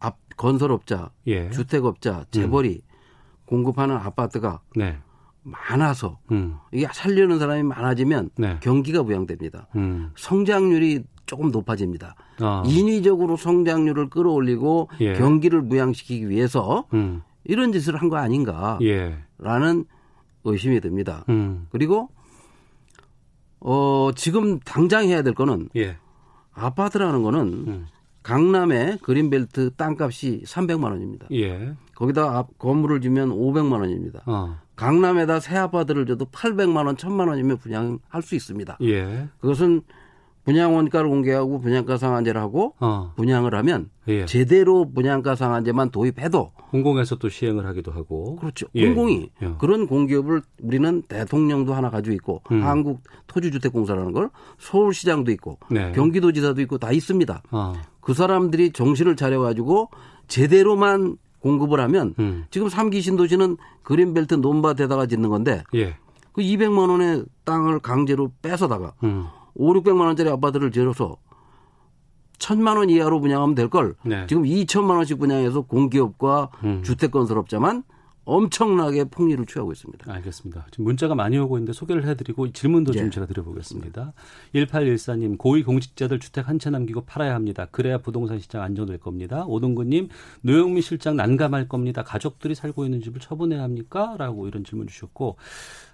앞 0.00 0.18
건설업자, 0.36 1.10
예. 1.26 1.48
주택업자, 1.50 2.26
재벌이 2.30 2.82
음. 2.84 2.94
공급하는 3.46 3.96
아파트가 3.96 4.60
네. 4.76 4.98
많아서 5.44 6.18
음. 6.32 6.56
이게 6.72 6.86
살려는 6.92 7.38
사람이 7.38 7.62
많아지면 7.62 8.30
네. 8.36 8.58
경기가 8.60 9.02
부양됩니다. 9.02 9.68
음. 9.76 10.10
성장률이 10.16 11.04
조금 11.26 11.50
높아집니다. 11.50 12.16
아. 12.40 12.62
인위적으로 12.66 13.36
성장률을 13.36 14.10
끌어올리고 14.10 14.88
예. 15.00 15.14
경기를 15.14 15.66
부양시키기 15.68 16.28
위해서 16.28 16.84
음. 16.94 17.22
이런 17.44 17.72
짓을 17.72 17.96
한 17.96 18.08
거 18.08 18.16
아닌가라는 18.16 18.80
예. 18.82 19.84
의심이 20.44 20.80
듭니다. 20.80 21.24
음. 21.28 21.66
그리고 21.70 22.08
어 23.60 24.10
지금 24.14 24.60
당장 24.60 25.04
해야 25.08 25.22
될 25.22 25.34
거는 25.34 25.68
예. 25.76 25.96
아파트라는 26.52 27.22
거는 27.22 27.40
음. 27.66 27.86
강남의 28.22 28.98
그린벨트 29.02 29.74
땅값이 29.76 30.42
300만 30.46 30.84
원입니다. 30.84 31.26
예. 31.32 31.74
거기다 31.94 32.36
앞 32.38 32.58
건물을 32.58 33.00
주면 33.00 33.30
500만 33.30 33.80
원입니다. 33.80 34.22
어. 34.26 34.58
강남에다 34.76 35.40
새 35.40 35.56
아파트를 35.56 36.06
줘도 36.06 36.26
800만 36.26 36.86
원, 36.86 36.96
1000만 36.96 37.28
원이면 37.28 37.58
분양할 37.58 38.22
수 38.22 38.34
있습니다. 38.34 38.78
예. 38.82 39.28
그것은 39.40 39.82
분양 40.44 40.74
원가를 40.74 41.08
공개하고 41.08 41.60
분양가 41.60 41.96
상한제를 41.96 42.40
하고 42.40 42.74
어. 42.78 43.12
분양을 43.16 43.54
하면 43.54 43.88
예. 44.08 44.26
제대로 44.26 44.90
분양가 44.90 45.34
상한제만 45.36 45.90
도입해도 45.90 46.52
공공에서 46.70 47.16
또 47.16 47.30
시행을 47.30 47.64
하기도 47.66 47.92
하고 47.92 48.36
그렇죠. 48.36 48.66
예. 48.74 48.86
공공이 48.86 49.30
예. 49.42 49.54
그런 49.58 49.86
공기업을 49.86 50.42
우리는 50.62 51.02
대통령도 51.02 51.72
하나 51.72 51.88
가지고 51.88 52.14
있고 52.14 52.42
음. 52.52 52.62
한국 52.62 53.02
토지주택공사라는 53.26 54.12
걸 54.12 54.28
서울시장도 54.58 55.30
있고 55.32 55.58
네. 55.70 55.92
경기도지사도 55.92 56.60
있고 56.62 56.76
다 56.76 56.92
있습니다. 56.92 57.42
어. 57.50 57.72
그 58.00 58.12
사람들이 58.12 58.72
정신을 58.72 59.16
차려 59.16 59.40
가지고 59.40 59.88
제대로만 60.28 61.16
공급을 61.44 61.78
하면 61.78 62.14
음. 62.18 62.46
지금 62.50 62.70
삼기 62.70 63.02
신도시는 63.02 63.58
그린벨트 63.82 64.34
논밭에다가 64.34 65.04
짓는 65.04 65.28
건데 65.28 65.62
예. 65.74 65.94
그 66.32 66.40
200만 66.40 66.88
원의 66.88 67.26
땅을 67.44 67.80
강제로 67.80 68.32
뺏어다가 68.40 68.94
음. 69.04 69.26
5, 69.54 69.74
600만 69.74 70.00
원짜리 70.06 70.30
아파트를 70.30 70.72
지어서 70.72 71.18
천만 72.38 72.78
원 72.78 72.88
이하로 72.88 73.20
분양하면 73.20 73.54
될 73.54 73.68
걸. 73.68 73.94
네. 74.04 74.26
지금 74.26 74.42
2천만 74.44 74.96
원씩 74.96 75.18
분양해서 75.18 75.60
공기업과 75.62 76.48
음. 76.64 76.82
주택 76.82 77.10
건설업자만 77.10 77.84
엄청나게 78.24 79.04
폭리를 79.04 79.44
취하고 79.46 79.72
있습니다. 79.72 80.12
알겠습니다. 80.12 80.66
지금 80.70 80.84
문자가 80.84 81.14
많이 81.14 81.38
오고 81.38 81.58
있는데 81.58 81.72
소개를 81.72 82.06
해드리고 82.06 82.52
질문도 82.52 82.92
좀 82.92 83.06
예. 83.06 83.10
제가 83.10 83.26
드려보겠습니다. 83.26 84.12
1814님, 84.54 85.36
고위공직자들 85.38 86.18
주택 86.20 86.48
한 86.48 86.58
채 86.58 86.70
남기고 86.70 87.02
팔아야 87.04 87.34
합니다. 87.34 87.66
그래야 87.70 87.98
부동산 87.98 88.38
시장 88.38 88.62
안정될 88.62 88.98
겁니다. 88.98 89.44
오동근님, 89.46 90.08
노영미 90.42 90.80
실장 90.82 91.16
난감할 91.16 91.68
겁니다. 91.68 92.02
가족들이 92.02 92.54
살고 92.54 92.84
있는 92.84 93.00
집을 93.02 93.20
처분해야 93.20 93.62
합니까? 93.62 94.14
라고 94.18 94.46
이런 94.48 94.64
질문 94.64 94.86
주셨고, 94.86 95.36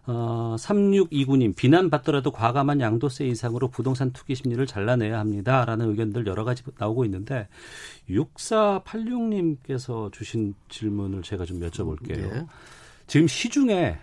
어, 0.06 0.56
3629님, 0.58 1.54
비난받더라도 1.54 2.30
과감한 2.30 2.80
양도세 2.80 3.26
이상으로 3.26 3.68
부동산 3.68 4.12
투기 4.12 4.34
심리를 4.34 4.64
잘라내야 4.66 5.18
합니다. 5.18 5.64
라는 5.64 5.90
의견들 5.90 6.26
여러 6.26 6.44
가지 6.44 6.62
나오고 6.78 7.04
있는데, 7.04 7.48
6486님께서 8.08 10.10
주신 10.12 10.54
질문을 10.68 11.22
제가 11.22 11.44
좀 11.44 11.60
여쭤볼게요. 11.60 12.32
네. 12.32 12.46
지금 13.06 13.26
시중에 13.26 13.98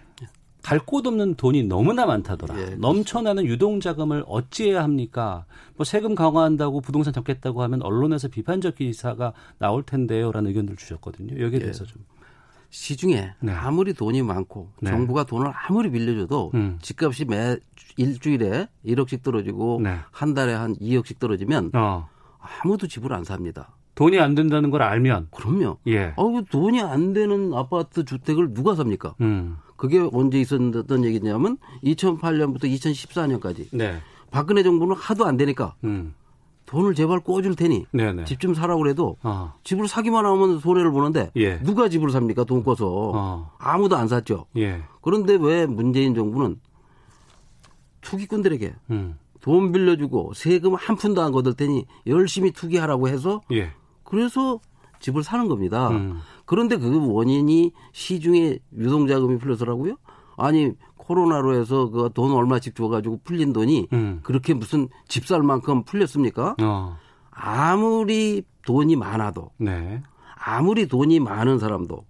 갈곳 0.67 1.07
없는 1.07 1.35
돈이 1.35 1.63
너무나 1.63 2.05
많다더라. 2.05 2.59
예, 2.59 2.65
넘쳐나는 2.75 3.45
유동 3.45 3.79
자금을 3.79 4.25
어찌해야 4.27 4.83
합니까? 4.83 5.45
뭐 5.77 5.85
세금 5.85 6.13
강화한다고 6.13 6.81
부동산 6.81 7.13
잡겠다고 7.13 7.63
하면 7.63 7.81
언론에서 7.83 8.27
비판적 8.27 8.75
기사가 8.75 9.31
나올 9.59 9.83
텐데요라는 9.83 10.49
의견들 10.49 10.75
주셨거든요. 10.75 11.41
여기에 11.41 11.55
예. 11.55 11.59
대해서 11.59 11.85
좀 11.85 12.03
시중에 12.69 13.33
네. 13.39 13.51
아무리 13.51 13.93
돈이 13.93 14.21
많고 14.23 14.71
네. 14.81 14.91
정부가 14.91 15.23
돈을 15.23 15.51
아무리 15.53 15.89
빌려줘도 15.89 16.51
음. 16.53 16.77
집값이 16.81 17.25
매 17.25 17.57
일주일에 17.97 18.67
1억씩 18.85 19.23
떨어지고 19.23 19.79
네. 19.83 19.97
한 20.11 20.33
달에 20.33 20.53
한 20.53 20.75
2억씩 20.75 21.19
떨어지면 21.19 21.71
어. 21.73 22.07
아무도 22.39 22.87
집을 22.87 23.13
안 23.13 23.23
삽니다. 23.23 23.75
돈이 23.95 24.19
안 24.19 24.35
된다는 24.35 24.69
걸 24.69 24.83
알면 24.83 25.29
그럼요. 25.31 25.77
예. 25.87 26.13
아, 26.15 26.41
돈이 26.51 26.81
안 26.81 27.13
되는 27.13 27.53
아파트 27.53 28.05
주택을 28.05 28.53
누가 28.53 28.75
삽니까? 28.75 29.15
음. 29.21 29.57
그게 29.75 30.07
언제 30.11 30.39
있었던 30.39 31.03
얘기냐면 31.05 31.57
2008년부터 31.83 32.63
2014년까지 32.65 33.67
네. 33.71 33.97
박근혜 34.29 34.61
정부는 34.61 34.95
하도 34.95 35.25
안 35.25 35.37
되니까 35.37 35.75
음. 35.83 36.13
돈을 36.67 36.93
제발 36.95 37.21
꿔줄 37.21 37.55
테니 37.55 37.85
집 38.25 38.39
좀 38.39 38.53
사라고 38.53 38.81
그래도 38.83 39.17
어. 39.23 39.53
집을 39.63 39.87
사기만 39.87 40.25
하면 40.25 40.59
손해를 40.59 40.91
보는데 40.91 41.31
예. 41.37 41.57
누가 41.63 41.89
집을 41.89 42.11
삽니까 42.11 42.43
돈 42.43 42.63
꿔서 42.63 43.11
어. 43.15 43.51
아무도 43.57 43.95
안 43.95 44.07
샀죠. 44.07 44.45
예. 44.57 44.83
그런데 45.01 45.37
왜 45.39 45.65
문재인 45.65 46.13
정부는 46.13 46.59
투기꾼들에게 48.01 48.73
음. 48.91 49.17
돈 49.41 49.71
빌려주고 49.71 50.33
세금 50.35 50.75
한 50.75 50.95
푼도 50.97 51.21
안 51.21 51.31
거둘 51.31 51.53
테니 51.55 51.85
열심히 52.05 52.51
투기하라고 52.51 53.07
해서 53.07 53.41
예. 53.51 53.71
그래서 54.03 54.59
집을 54.99 55.23
사는 55.23 55.47
겁니다. 55.47 55.89
음. 55.89 56.19
그런데 56.45 56.77
그 56.77 57.11
원인이 57.11 57.71
시중에 57.91 58.59
유동자금이 58.75 59.37
풀려서라고요? 59.37 59.95
아니 60.37 60.71
코로나로 60.97 61.55
해서 61.59 61.89
그 61.89 62.09
돈 62.13 62.31
얼마씩 62.31 62.75
줘가지고 62.75 63.21
풀린 63.23 63.51
돈이 63.53 63.87
음. 63.93 64.19
그렇게 64.23 64.53
무슨 64.53 64.87
집살 65.07 65.41
만큼 65.43 65.83
풀렸습니까? 65.83 66.55
어. 66.61 66.97
아무리 67.31 68.43
돈이 68.65 68.95
많아도 68.95 69.51
네. 69.57 70.01
아무리 70.35 70.87
돈이 70.87 71.19
많은 71.19 71.59
사람도 71.59 72.05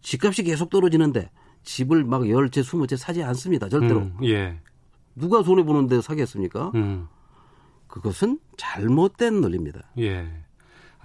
집값이 0.00 0.42
계속 0.44 0.70
떨어지는데 0.70 1.30
집을 1.62 2.04
막 2.04 2.28
열 2.28 2.50
채, 2.50 2.62
스무 2.62 2.86
채 2.86 2.96
사지 2.96 3.22
않습니다. 3.24 3.68
절대로. 3.68 4.00
음. 4.00 4.16
예. 4.22 4.58
누가 5.16 5.42
손해 5.42 5.64
보는데 5.64 6.00
사겠습니까? 6.00 6.70
음. 6.76 7.08
그것은 7.88 8.38
잘못된 8.56 9.40
논리입니다. 9.40 9.80
예. 9.98 10.28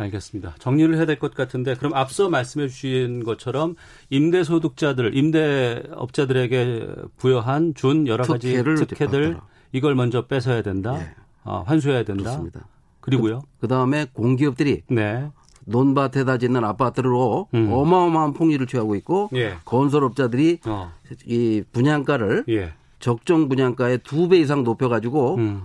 알겠습니다. 0.02 0.56
정리를 0.60 0.96
해야 0.96 1.06
될 1.06 1.20
것 1.20 1.34
같은데 1.36 1.76
그럼 1.76 1.94
앞서 1.94 2.30
말씀해 2.30 2.68
주신 2.68 3.24
것처럼 3.24 3.76
임대소득자들, 4.10 5.16
임대업자들에게 5.16 6.88
부여한 7.18 7.74
준 7.76 8.08
여러 8.08 8.24
가지 8.24 8.62
특혜들 8.64 9.38
이걸 9.72 9.96
먼저 9.96 10.26
뺏어야 10.28 10.62
된다. 10.62 10.94
네. 10.98 11.10
어, 11.44 11.64
환수해야 11.66 12.04
된다. 12.04 12.24
그렇습니다. 12.24 12.68
그리고요. 13.00 13.42
그, 13.60 13.68
다음에 13.68 14.06
공기업들이 14.14 14.84
네. 14.90 15.30
논밭에다 15.66 16.38
짓는 16.38 16.64
아파트로 16.64 17.48
음. 17.54 17.70
어마어마한 17.72 18.34
폭리를 18.34 18.66
취하고 18.68 18.96
있고 18.96 19.30
예. 19.36 19.56
건설업자들이 19.66 20.60
어. 20.66 20.92
이 21.26 21.64
분양가를 21.72 22.46
예. 22.50 22.74
적정 23.00 23.48
분양가의 23.50 24.00
두 24.00 24.28
배 24.28 24.38
이상 24.40 24.64
높여가지고 24.64 25.36
음. 25.36 25.64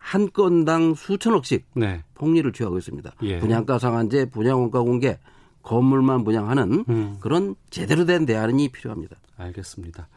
한 0.00 0.32
건당 0.32 0.94
수천억씩 0.94 1.66
네. 1.76 2.02
폭리를 2.14 2.50
취하고 2.52 2.78
있습니다. 2.78 3.12
예. 3.22 3.38
분양가 3.38 3.78
상한제, 3.78 4.30
분양원가 4.30 4.80
공개, 4.80 5.18
건물만 5.62 6.24
분양하는 6.24 6.84
음. 6.88 7.16
그런 7.20 7.54
제대로 7.68 8.06
된 8.06 8.26
대안이 8.26 8.70
필요합니다. 8.70 9.16
알겠습니다. 9.36 10.08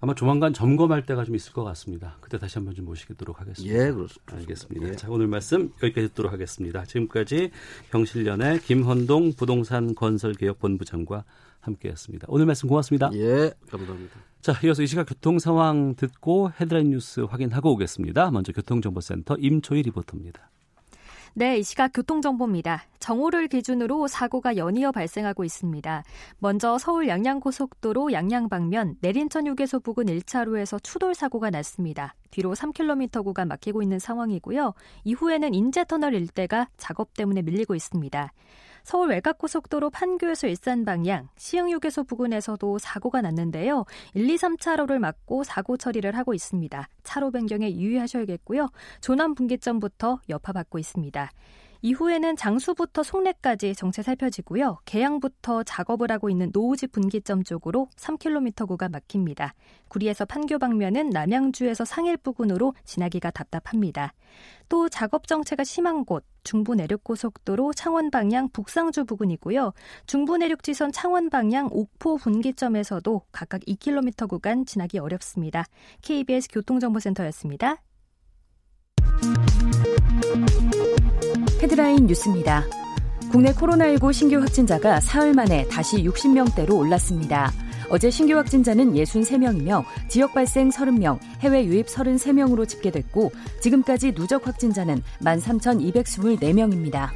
아마 0.00 0.14
조만간 0.14 0.52
점검할 0.52 1.06
때가 1.06 1.24
좀 1.24 1.34
있을 1.34 1.52
것 1.52 1.64
같습니다. 1.64 2.16
그때 2.20 2.38
다시 2.38 2.58
한번 2.58 2.74
좀 2.74 2.84
모시도록 2.84 3.40
하겠습니다. 3.40 3.74
예, 3.74 3.90
그렇습니다. 3.90 4.36
알겠습니다. 4.36 4.88
예. 4.88 4.92
자, 4.96 5.08
오늘 5.10 5.26
말씀 5.26 5.72
여기까지 5.82 6.08
듣도록 6.08 6.32
하겠습니다. 6.32 6.84
지금까지 6.84 7.50
경실련의 7.90 8.60
김헌동 8.60 9.32
부동산 9.34 9.94
건설개혁본부장과 9.94 11.24
함께했습니다. 11.60 12.26
오늘 12.30 12.46
말씀 12.46 12.68
고맙습니다. 12.68 13.10
예, 13.14 13.52
감사합니다. 13.70 14.16
자, 14.42 14.52
이어서 14.64 14.82
이 14.82 14.86
시각 14.86 15.04
교통 15.08 15.38
상황 15.38 15.96
듣고 15.96 16.50
헤드라인 16.60 16.90
뉴스 16.90 17.20
확인하고 17.20 17.72
오겠습니다. 17.72 18.30
먼저 18.30 18.52
교통정보센터 18.52 19.36
임초희 19.38 19.82
리포터입니다. 19.82 20.50
네, 21.38 21.58
이 21.58 21.62
시각 21.62 21.92
교통정보입니다. 21.92 22.84
정오를 22.98 23.48
기준으로 23.48 24.08
사고가 24.08 24.56
연이어 24.56 24.90
발생하고 24.90 25.44
있습니다. 25.44 26.02
먼저 26.38 26.78
서울 26.78 27.08
양양고속도로 27.08 28.14
양양 28.14 28.48
방면 28.48 28.96
내린천 29.02 29.46
휴게소 29.46 29.80
부근 29.80 30.06
1차로에서 30.06 30.82
추돌 30.82 31.14
사고가 31.14 31.50
났습니다. 31.50 32.14
뒤로 32.30 32.54
3km 32.54 33.22
구간 33.22 33.48
막히고 33.48 33.82
있는 33.82 33.98
상황이고요. 33.98 34.72
이후에는 35.04 35.52
인제터널 35.52 36.14
일대가 36.14 36.70
작업 36.78 37.12
때문에 37.12 37.42
밀리고 37.42 37.74
있습니다. 37.74 38.32
서울 38.86 39.08
외곽고속도로 39.08 39.90
판교에서 39.90 40.46
일산 40.46 40.84
방향 40.84 41.28
시흥휴게소 41.36 42.04
부근에서도 42.04 42.78
사고가 42.78 43.20
났는데요. 43.20 43.84
1, 44.14 44.30
2, 44.30 44.36
3차로를 44.36 45.00
막고 45.00 45.42
사고 45.42 45.76
처리를 45.76 46.16
하고 46.16 46.34
있습니다. 46.34 46.88
차로 47.02 47.32
변경에 47.32 47.74
유의하셔야겠고요. 47.74 48.68
조남 49.00 49.34
분기점부터 49.34 50.20
여파받고 50.28 50.78
있습니다. 50.78 51.32
이후에는 51.86 52.34
장수부터 52.34 53.04
송내까지 53.04 53.76
정체 53.76 54.02
살펴지고요. 54.02 54.80
개양부터 54.86 55.62
작업을 55.62 56.10
하고 56.10 56.28
있는 56.28 56.50
노우지 56.52 56.88
분기점 56.88 57.44
쪽으로 57.44 57.88
3km 57.94 58.66
구간 58.66 58.90
막힙니다. 58.90 59.54
구리에서 59.86 60.24
판교 60.24 60.58
방면은 60.58 61.10
남양주에서 61.10 61.84
상일 61.84 62.16
부근으로 62.16 62.74
지나기가 62.84 63.30
답답합니다. 63.30 64.14
또 64.68 64.88
작업 64.88 65.28
정체가 65.28 65.62
심한 65.62 66.04
곳 66.04 66.24
중부 66.42 66.74
내륙 66.74 67.04
고속도로 67.04 67.72
창원 67.72 68.10
방향 68.10 68.48
북상주 68.48 69.04
부근이고요. 69.04 69.72
중부 70.06 70.38
내륙 70.38 70.64
지선 70.64 70.90
창원 70.90 71.30
방향 71.30 71.68
옥포 71.70 72.16
분기점에서도 72.16 73.22
각각 73.30 73.60
2km 73.60 74.28
구간 74.28 74.66
지나기 74.66 74.98
어렵습니다. 74.98 75.64
KBS 76.02 76.48
교통정보센터였습니다. 76.50 77.76
헤드라인 81.66 82.06
뉴스입니다. 82.06 82.64
국내 83.28 83.50
코로나19 83.50 84.12
신규 84.12 84.36
확진자가 84.36 85.00
사흘 85.00 85.34
만에 85.34 85.66
다시 85.66 85.96
60명대로 85.96 86.78
올랐습니다. 86.78 87.50
어제 87.90 88.08
신규 88.08 88.36
확진자는 88.36 88.94
63명이며 88.94 89.84
지역 90.08 90.32
발생 90.32 90.68
30명, 90.68 91.18
해외 91.40 91.64
유입 91.64 91.86
33명으로 91.86 92.68
집계됐고 92.68 93.32
지금까지 93.60 94.12
누적 94.12 94.46
확진자는 94.46 95.02
13,224명입니다. 95.20 97.08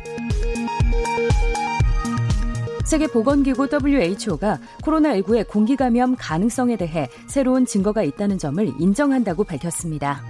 세계보건기구 2.87 3.69
WHO가 3.85 4.59
코로나19의 4.83 5.47
공기 5.47 5.77
감염 5.77 6.17
가능성에 6.19 6.77
대해 6.77 7.09
새로운 7.29 7.67
증거가 7.67 8.03
있다는 8.03 8.37
점을 8.37 8.67
인정한다고 8.81 9.45
밝혔습니다. 9.45 10.25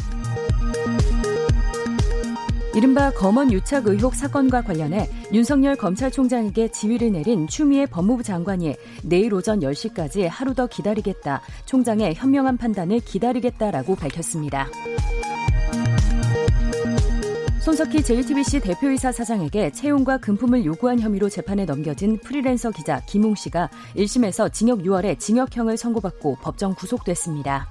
이른바 2.80 3.10
검언 3.10 3.52
유착 3.52 3.88
의혹 3.88 4.14
사건과 4.14 4.62
관련해 4.62 5.06
윤석열 5.34 5.76
검찰총장에게 5.76 6.68
지휘를 6.68 7.12
내린 7.12 7.46
추미애 7.46 7.84
법무부 7.84 8.22
장관이 8.22 8.74
내일 9.02 9.34
오전 9.34 9.60
10시까지 9.60 10.26
하루 10.26 10.54
더 10.54 10.66
기다리겠다, 10.66 11.42
총장의 11.66 12.14
현명한 12.14 12.56
판단을 12.56 13.00
기다리겠다라고 13.00 13.96
밝혔습니다. 13.96 14.66
손석희 17.60 18.02
JTBC 18.02 18.60
대표이사 18.60 19.12
사장에게 19.12 19.72
채용과 19.72 20.16
금품을 20.16 20.64
요구한 20.64 21.00
혐의로 21.00 21.28
재판에 21.28 21.66
넘겨진 21.66 22.16
프리랜서 22.20 22.70
기자 22.70 23.00
김웅 23.00 23.34
씨가 23.34 23.68
1심에서 23.94 24.50
징역 24.54 24.78
6월에 24.78 25.18
징역형을 25.18 25.76
선고받고 25.76 26.38
법정 26.40 26.74
구속됐습니다. 26.74 27.68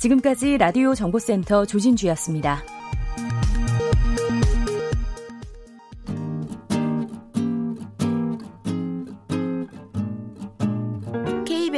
지금까지 0.00 0.58
라디오 0.58 0.96
정보센터 0.96 1.64
조진주였습니다. 1.64 2.75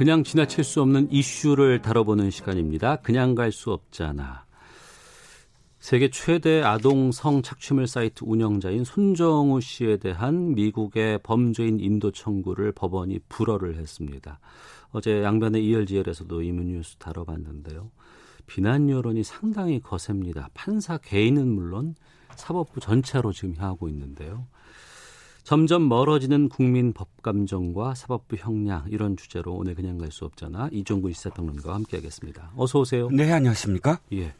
그냥 0.00 0.24
지나칠 0.24 0.64
수 0.64 0.80
없는 0.80 1.12
이슈를 1.12 1.82
다뤄보는 1.82 2.30
시간입니다. 2.30 2.96
그냥 2.96 3.34
갈 3.34 3.52
수 3.52 3.70
없잖아. 3.70 4.46
세계 5.78 6.08
최대 6.08 6.62
아동 6.62 7.12
성 7.12 7.42
착취물 7.42 7.86
사이트 7.86 8.24
운영자인 8.26 8.82
손정우 8.84 9.60
씨에 9.60 9.98
대한 9.98 10.54
미국의 10.54 11.18
범죄인 11.22 11.80
인도 11.80 12.12
청구를 12.12 12.72
법원이 12.72 13.18
불허를 13.28 13.76
했습니다. 13.76 14.40
어제 14.90 15.22
양변의 15.22 15.66
이열지열에서도 15.66 16.42
이 16.44 16.50
뉴스 16.50 16.96
다뤄봤는데요. 16.96 17.90
비난 18.46 18.88
여론이 18.88 19.22
상당히 19.22 19.80
거셉니다. 19.80 20.48
판사 20.54 20.96
개인은 20.96 21.46
물론 21.46 21.94
사법부 22.36 22.80
전체로 22.80 23.34
지금 23.34 23.54
향하고 23.54 23.90
있는데요. 23.90 24.46
점점 25.50 25.88
멀어지는 25.88 26.48
국민 26.48 26.92
법감정과 26.92 27.96
사법부 27.96 28.36
형량 28.36 28.84
이런 28.88 29.16
주제로 29.16 29.52
오늘 29.54 29.74
그냥 29.74 29.98
갈 29.98 30.12
수 30.12 30.24
없잖아 30.24 30.68
이종구 30.70 31.12
시사평론가와 31.12 31.74
함께하겠습니다. 31.74 32.52
어서 32.54 32.78
오세요. 32.78 33.08
네 33.10 33.32
안녕하십니까? 33.32 33.98
예. 34.12 34.32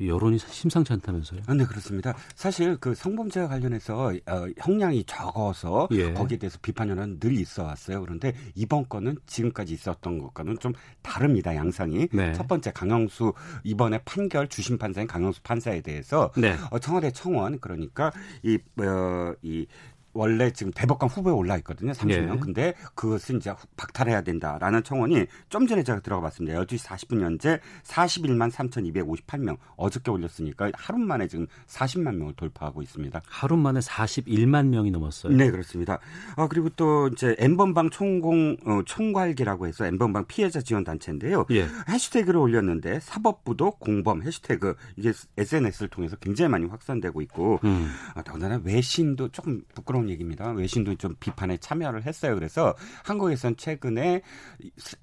여론이 0.00 0.38
심상치 0.38 0.92
않다면서요? 0.92 1.40
아, 1.46 1.54
네 1.54 1.64
그렇습니다. 1.64 2.14
사실 2.34 2.76
그 2.76 2.94
성범죄와 2.94 3.48
관련해서 3.48 4.12
어, 4.26 4.46
형량이 4.58 5.04
적어서 5.04 5.88
예. 5.92 6.12
거기에 6.12 6.38
대해서 6.38 6.58
비판 6.62 6.88
여론은 6.88 7.20
늘 7.20 7.32
있어 7.38 7.64
왔어요. 7.64 8.00
그런데 8.00 8.32
이번 8.54 8.88
건은 8.88 9.16
지금까지 9.26 9.74
있었던 9.74 10.18
것과는 10.18 10.58
좀 10.58 10.72
다릅니다. 11.02 11.54
양상이. 11.54 12.08
네. 12.12 12.32
첫 12.32 12.48
번째 12.48 12.72
강영수 12.72 13.32
이번에 13.64 13.98
판결 14.04 14.48
주심 14.48 14.78
판사인 14.78 15.06
강영수 15.06 15.42
판사에 15.42 15.80
대해서 15.80 16.30
네. 16.36 16.56
어, 16.70 16.78
청와대 16.78 17.10
청원 17.10 17.58
그러니까 17.60 18.10
이 18.42 18.58
어, 18.78 19.34
이 19.42 19.66
원래 20.12 20.50
지금 20.52 20.72
대법관 20.72 21.08
후보에 21.08 21.32
올라 21.32 21.56
있거든요. 21.58 21.92
30명. 21.92 22.34
예. 22.34 22.38
근데 22.38 22.74
그것은 22.94 23.38
이제 23.38 23.52
박탈해야 23.76 24.22
된다라는 24.22 24.82
청원이 24.82 25.26
좀 25.48 25.66
전에 25.66 25.82
제가 25.82 26.00
들어가 26.00 26.22
봤습니다. 26.22 26.58
12시 26.60 26.86
40분 26.86 27.20
현재 27.22 27.60
41만 27.84 28.50
3,258명. 28.50 29.56
어저께 29.76 30.10
올렸으니까 30.10 30.70
하루 30.74 30.98
만에 30.98 31.28
지금 31.28 31.46
40만 31.66 32.16
명을 32.16 32.34
돌파하고 32.34 32.82
있습니다. 32.82 33.20
하루 33.26 33.56
만에 33.56 33.80
41만 33.80 34.66
명이 34.66 34.90
넘었어요. 34.90 35.34
네, 35.34 35.50
그렇습니다. 35.50 35.98
아, 36.36 36.46
그리고 36.48 36.68
또 36.70 37.08
이제 37.08 37.34
엠번방 37.38 37.90
총공 37.90 38.56
어, 38.66 38.82
총괄기라고 38.84 39.66
해서 39.66 39.86
엠번방 39.86 40.26
피해자 40.26 40.60
지원 40.60 40.84
단체인데요. 40.84 41.46
예. 41.50 41.66
해시태그를 41.88 42.38
올렸는데 42.38 43.00
사법부도 43.00 43.72
공범 43.72 44.22
해시태그 44.22 44.74
이게 44.96 45.12
SNS를 45.38 45.88
통해서 45.88 46.16
굉장히 46.16 46.50
많이 46.50 46.66
확산되고 46.66 47.22
있고 47.22 47.60
음. 47.64 47.90
아, 48.14 48.22
더군다나 48.22 48.60
외신도 48.62 49.30
조금 49.30 49.62
부끄러운 49.74 50.01
놀라운 50.02 50.10
얘기입니다. 50.10 50.50
외신도 50.50 50.96
좀 50.96 51.14
비판에 51.18 51.56
참여를 51.56 52.04
했어요. 52.04 52.34
그래서 52.34 52.74
한국에선 53.04 53.56
최근에 53.56 54.22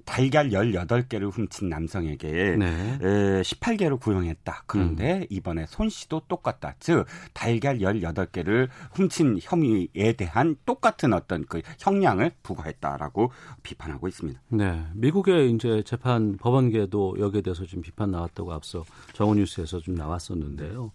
달걀 0.05 0.49
18개를 0.49 1.31
훔친 1.31 1.69
남성에게 1.69 2.55
네. 2.57 2.97
18개를 3.41 3.99
구형했다. 3.99 4.63
그런데 4.67 5.19
음. 5.19 5.25
이번에 5.29 5.65
손 5.67 5.89
씨도 5.89 6.23
똑같다. 6.27 6.75
즉 6.79 7.05
달걀 7.33 7.79
18개를 7.79 8.69
훔친 8.93 9.39
혐의에 9.41 10.13
대한 10.13 10.55
똑같은 10.65 11.13
어떤 11.13 11.45
그 11.45 11.61
형량을 11.79 12.31
부과했다라고 12.43 13.31
비판하고 13.63 14.07
있습니다. 14.07 14.39
네. 14.49 14.85
미국의 14.93 15.51
이제 15.51 15.83
재판 15.85 16.37
법원계도 16.37 17.17
여기에 17.19 17.41
대해서 17.41 17.65
좀 17.65 17.81
비판 17.81 18.11
나왔다고 18.11 18.53
앞서 18.53 18.83
정원 19.13 19.37
뉴스에서 19.37 19.79
좀 19.79 19.95
나왔었는데요. 19.95 20.91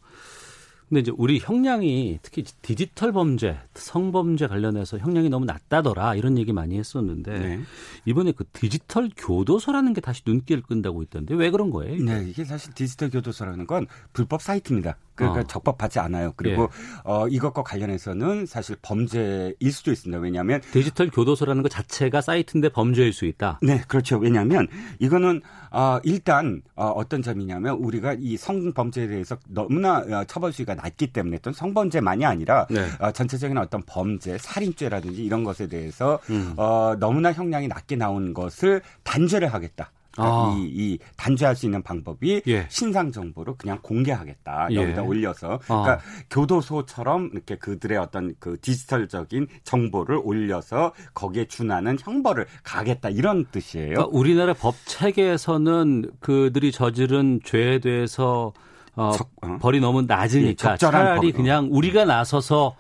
근데 0.89 1.01
이제 1.01 1.13
우리 1.17 1.39
형량이 1.39 2.19
특히 2.23 2.45
디지털 2.63 3.13
범죄, 3.13 3.59
성범죄 3.75 4.47
관련해서 4.47 4.99
형량이 4.99 5.29
너무 5.29 5.45
낮다더라 5.45 6.15
이런 6.15 6.39
얘기 6.39 6.53
많이 6.53 6.79
했었는데 6.79 7.39
네. 7.39 7.61
이번에 8.05 8.33
그 8.33 8.45
디지털 8.53 9.11
교도소라는 9.17 9.95
게 9.95 10.01
다시 10.01 10.23
눈길을 10.27 10.63
끈다고 10.63 11.03
있던데 11.03 11.35
왜 11.35 11.51
그런 11.51 11.71
거예요? 11.71 11.95
이게? 11.95 12.05
네, 12.05 12.29
이게 12.29 12.45
사실 12.45 12.73
디지털 12.75 13.11
교도소라는 13.11 13.67
건 13.67 13.87
불법 14.13 14.43
사이트입니다. 14.43 14.97
그러니까 15.15 15.41
어. 15.41 15.45
적법하지 15.45 16.01
않아요. 16.01 16.33
그리고 16.37 16.63
예. 16.63 16.69
어, 17.05 17.29
이것과 17.29 17.63
관련해서는 17.63 18.47
사실 18.47 18.77
범죄일 18.83 19.55
수도 19.71 19.93
있습니다. 19.93 20.21
왜냐하면 20.21 20.61
디지털 20.73 21.09
교도소라는 21.09 21.63
것 21.63 21.69
자체가 21.69 22.21
사이트인데 22.21 22.71
범죄일 22.71 23.13
수 23.13 23.25
있다. 23.25 23.61
네, 23.63 23.83
그렇죠. 23.87 24.19
왜냐하면 24.19 24.67
이거는 24.99 25.41
어, 25.71 26.01
일단 26.03 26.63
어, 26.75 26.87
어떤 26.87 27.23
점이냐면 27.23 27.77
우리가 27.77 28.17
이 28.19 28.37
성범죄에 28.37 29.07
대해서 29.09 29.37
너무나 29.49 29.99
어, 29.99 30.25
처벌 30.25 30.53
수위가 30.53 30.74
낮기 30.75 31.09
때문에 31.09 31.37
어떤 31.37 31.53
성범죄만이 31.53 32.25
아니라 32.25 32.67
네. 32.71 32.87
어, 33.01 33.13
전체적인 33.13 33.57
어떤 33.59 33.83
범죄, 33.87 34.37
살인죄라든지 34.39 35.25
이런 35.25 35.45
것에 35.45 35.67
대해서 35.67 36.19
음. 36.31 36.55
어, 36.57 36.97
너무나 36.99 37.33
형량이 37.33 37.69
낮게 37.69 37.97
나온 37.97 38.35
것을 38.35 38.83
단죄를 39.03 39.53
하겠다. 39.53 39.91
아. 40.17 40.55
이, 40.57 40.65
이 40.67 40.99
단죄할 41.17 41.57
수 41.57 41.67
있는 41.67 41.83
방법이 41.83 42.43
예. 42.47 42.67
신상 42.69 43.11
정보로 43.13 43.57
그냥 43.57 43.79
공개하겠다 43.83 44.69
예. 44.71 44.77
여기다 44.77 45.03
예. 45.03 45.07
올려서 45.07 45.61
아. 45.69 45.83
그러니까 45.83 46.01
교도소처럼 46.31 47.31
이렇게 47.33 47.57
그들의 47.57 47.99
어떤 47.99 48.35
그 48.39 48.57
디지털적인 48.61 49.49
정보를 49.65 50.21
올려서 50.23 50.93
거기에 51.15 51.47
준하는 51.47 51.99
형벌을 52.01 52.47
가겠다 52.63 53.11
이런 53.11 53.47
뜻이에요. 53.47 53.95
그러니까 53.95 54.17
우리나라 54.17 54.55
법 54.55 54.75
체계에서는 54.85 56.13
그들이 56.21 56.73
저지른 56.73 57.41
죄에 57.45 57.81
대해서 57.81 58.53
어, 58.97 59.13
적, 59.13 59.31
어? 59.43 59.59
벌이 59.61 59.81
너무 59.81 60.03
낮으니까 60.03 60.73
예, 60.73 60.77
차라리 60.77 61.33
법, 61.33 61.35
어. 61.35 61.43
그냥 61.43 61.69
우리가 61.71 62.05
나서서 62.05 62.77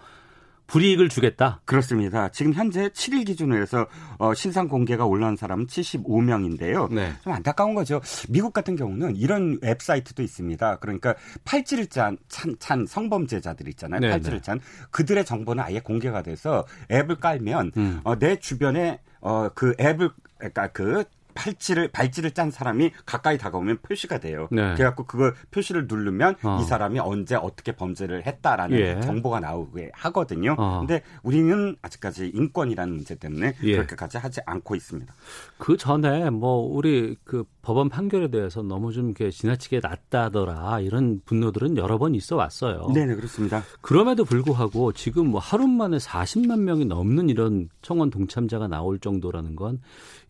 불이익을 0.66 1.08
주겠다. 1.08 1.60
그렇습니다. 1.64 2.28
지금 2.30 2.52
현재 2.54 2.88
7일 2.88 3.26
기준으로 3.26 3.60
해서 3.60 3.86
어, 4.18 4.32
신상 4.34 4.68
공개가 4.68 5.04
올라온 5.04 5.36
사람은 5.36 5.66
75명인데요. 5.66 6.92
네. 6.92 7.12
좀 7.22 7.32
안타까운 7.32 7.74
거죠. 7.74 8.00
미국 8.28 8.52
같은 8.52 8.74
경우는 8.74 9.16
이런 9.16 9.58
웹사이트도 9.60 10.22
있습니다. 10.22 10.76
그러니까 10.76 11.14
팔찌를 11.44 11.86
짠, 11.88 12.16
찬, 12.28 12.56
찬 12.58 12.86
성범죄자들 12.86 13.68
있잖아요. 13.68 14.00
네, 14.00 14.10
팔찌를 14.10 14.38
네. 14.38 14.42
짠 14.42 14.60
그들의 14.90 15.24
정보는 15.24 15.62
아예 15.62 15.80
공개가 15.80 16.22
돼서 16.22 16.64
앱을 16.90 17.16
깔면 17.16 17.72
음. 17.76 18.00
어, 18.04 18.18
내 18.18 18.36
주변에 18.36 19.00
어, 19.20 19.50
그 19.54 19.74
앱을 19.78 20.10
그러니까 20.38 20.68
그 20.68 21.04
팔찌를 21.34 21.88
발찌를 21.88 22.32
짠 22.32 22.50
사람이 22.50 22.92
가까이 23.06 23.38
다가오면 23.38 23.78
표시가 23.82 24.18
돼요. 24.18 24.48
네. 24.50 24.74
그래갖고 24.74 25.04
그걸 25.04 25.34
표시를 25.50 25.86
누르면 25.86 26.36
어. 26.42 26.58
이 26.60 26.64
사람이 26.64 26.98
언제 27.00 27.34
어떻게 27.34 27.72
범죄를 27.72 28.26
했다라는 28.26 28.78
예. 28.78 29.00
정보가 29.00 29.40
나오게 29.40 29.90
하거든요. 29.92 30.54
어. 30.58 30.80
근데 30.80 31.02
우리는 31.22 31.76
아직까지 31.82 32.32
인권이라는 32.34 32.94
문제 32.94 33.14
때문에 33.14 33.54
예. 33.62 33.76
그렇게까지 33.76 34.18
하지 34.18 34.40
않고 34.46 34.74
있습니다. 34.74 35.14
그 35.58 35.76
전에 35.76 36.30
뭐 36.30 36.58
우리 36.58 37.16
그 37.24 37.44
법원 37.62 37.88
판결에 37.88 38.28
대해서 38.28 38.62
너무 38.62 38.92
좀 38.92 39.06
이렇게 39.06 39.30
지나치게 39.30 39.80
낮다더라 39.82 40.80
이런 40.80 41.20
분노들은 41.24 41.76
여러 41.78 41.98
번 41.98 42.14
있어 42.14 42.36
왔어요. 42.36 42.90
네, 42.94 43.06
네, 43.06 43.14
그렇습니다. 43.14 43.62
그럼에도 43.80 44.24
불구하고 44.24 44.92
지금 44.92 45.28
뭐 45.28 45.40
하루 45.40 45.66
만에 45.66 45.96
40만 45.96 46.60
명이 46.60 46.84
넘는 46.84 47.30
이런 47.30 47.68
청원 47.80 48.10
동참자가 48.10 48.68
나올 48.68 48.98
정도라는 48.98 49.56
건 49.56 49.80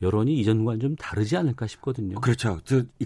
여론이 0.02 0.34
이전과는 0.40 0.80
좀 0.80 0.93
다르지 0.96 1.36
않을까 1.36 1.66
싶거든요. 1.66 2.20
그렇죠. 2.20 2.60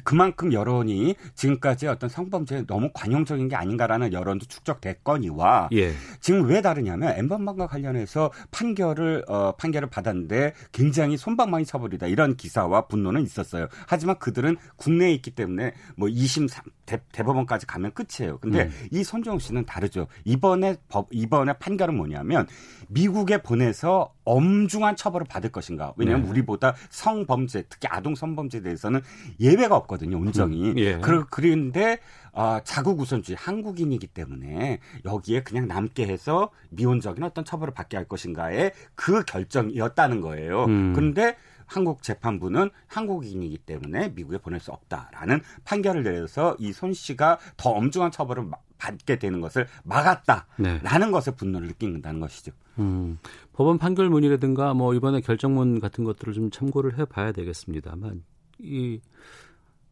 그만큼 0.04 0.52
여론이 0.52 1.14
지금까지 1.34 1.86
어떤 1.86 2.08
성범죄에 2.08 2.66
너무 2.66 2.90
관용적인 2.94 3.48
게 3.48 3.56
아닌가라는 3.56 4.12
여론도 4.12 4.46
축적됐거니와 4.46 5.70
예. 5.72 5.92
지금 6.20 6.46
왜 6.46 6.60
다르냐면 6.60 7.16
엠번방과 7.16 7.66
관련해서 7.66 8.30
판결을 8.50 9.24
어, 9.28 9.52
판결을 9.52 9.88
받았는데 9.90 10.54
굉장히 10.72 11.16
손방망이 11.16 11.64
처벌이다 11.64 12.06
이런 12.06 12.36
기사와 12.36 12.86
분노는 12.86 13.22
있었어요. 13.22 13.68
하지만 13.86 14.18
그들은 14.18 14.56
국내에 14.76 15.12
있기 15.14 15.32
때문에 15.32 15.72
뭐 15.96 16.08
2심 16.08 16.48
대, 16.88 17.22
법원까지 17.22 17.66
가면 17.66 17.92
끝이에요. 17.92 18.38
근데 18.38 18.64
음. 18.64 18.88
이 18.90 19.04
손정욱 19.04 19.42
씨는 19.42 19.66
다르죠. 19.66 20.06
이번에 20.24 20.76
법 20.88 21.08
이번에 21.10 21.52
판결은 21.52 21.94
뭐냐면 21.94 22.46
미국에 22.88 23.42
보내서 23.42 24.14
엄중한 24.24 24.96
처벌을 24.96 25.26
받을 25.28 25.50
것인가. 25.50 25.92
왜냐하면 25.96 26.24
네. 26.24 26.30
우리보다 26.30 26.74
성범죄, 26.88 27.64
특히 27.68 27.88
아동 27.90 28.14
성범죄에 28.14 28.62
대해서는 28.62 29.00
예외가 29.38 29.76
없거든요. 29.76 30.16
온정이. 30.16 30.70
음, 30.70 30.78
예. 30.78 30.98
그런데 31.30 31.98
어, 32.32 32.58
자국 32.64 33.00
우선주의 33.00 33.36
한국인이기 33.38 34.06
때문에 34.06 34.80
여기에 35.04 35.42
그냥 35.42 35.66
남게 35.66 36.06
해서 36.06 36.50
미온적인 36.70 37.22
어떤 37.22 37.44
처벌을 37.44 37.74
받게 37.74 37.96
할 37.96 38.06
것인가에 38.06 38.72
그 38.94 39.24
결정이었다는 39.24 40.20
거예요. 40.20 40.64
음. 40.64 40.92
그런데 40.94 41.36
한국 41.68 42.02
재판부는 42.02 42.70
한국인이기 42.88 43.58
때문에 43.58 44.08
미국에 44.10 44.38
보낼 44.38 44.58
수 44.58 44.72
없다라는 44.72 45.40
판결을 45.64 46.02
내려서 46.02 46.56
이 46.58 46.72
손 46.72 46.92
씨가 46.92 47.38
더 47.56 47.70
엄중한 47.70 48.10
처벌을 48.10 48.50
받게 48.78 49.18
되는 49.18 49.40
것을 49.40 49.66
막았다라는 49.84 50.80
네. 50.82 51.10
것을 51.10 51.34
분노를 51.34 51.68
느낀다는 51.68 52.20
것이죠. 52.20 52.52
음, 52.78 53.18
법원 53.52 53.78
판결문이라든가 53.78 54.74
뭐 54.74 54.94
이번에 54.94 55.20
결정문 55.20 55.80
같은 55.80 56.04
것들을 56.04 56.32
좀 56.32 56.50
참고를 56.50 56.98
해봐야 56.98 57.32
되겠습니다만 57.32 58.22
이 58.60 59.00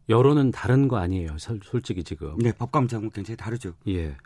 여론은 0.09 0.53
다른 0.53 0.87
거 0.87 0.99
아니에요, 0.99 1.37
솔직히 1.65 2.05
지금. 2.05 2.39
네, 2.39 2.53
법감정은 2.53 3.11
굉장히 3.11 3.37
다르죠. 3.37 3.73
예, 3.89 4.17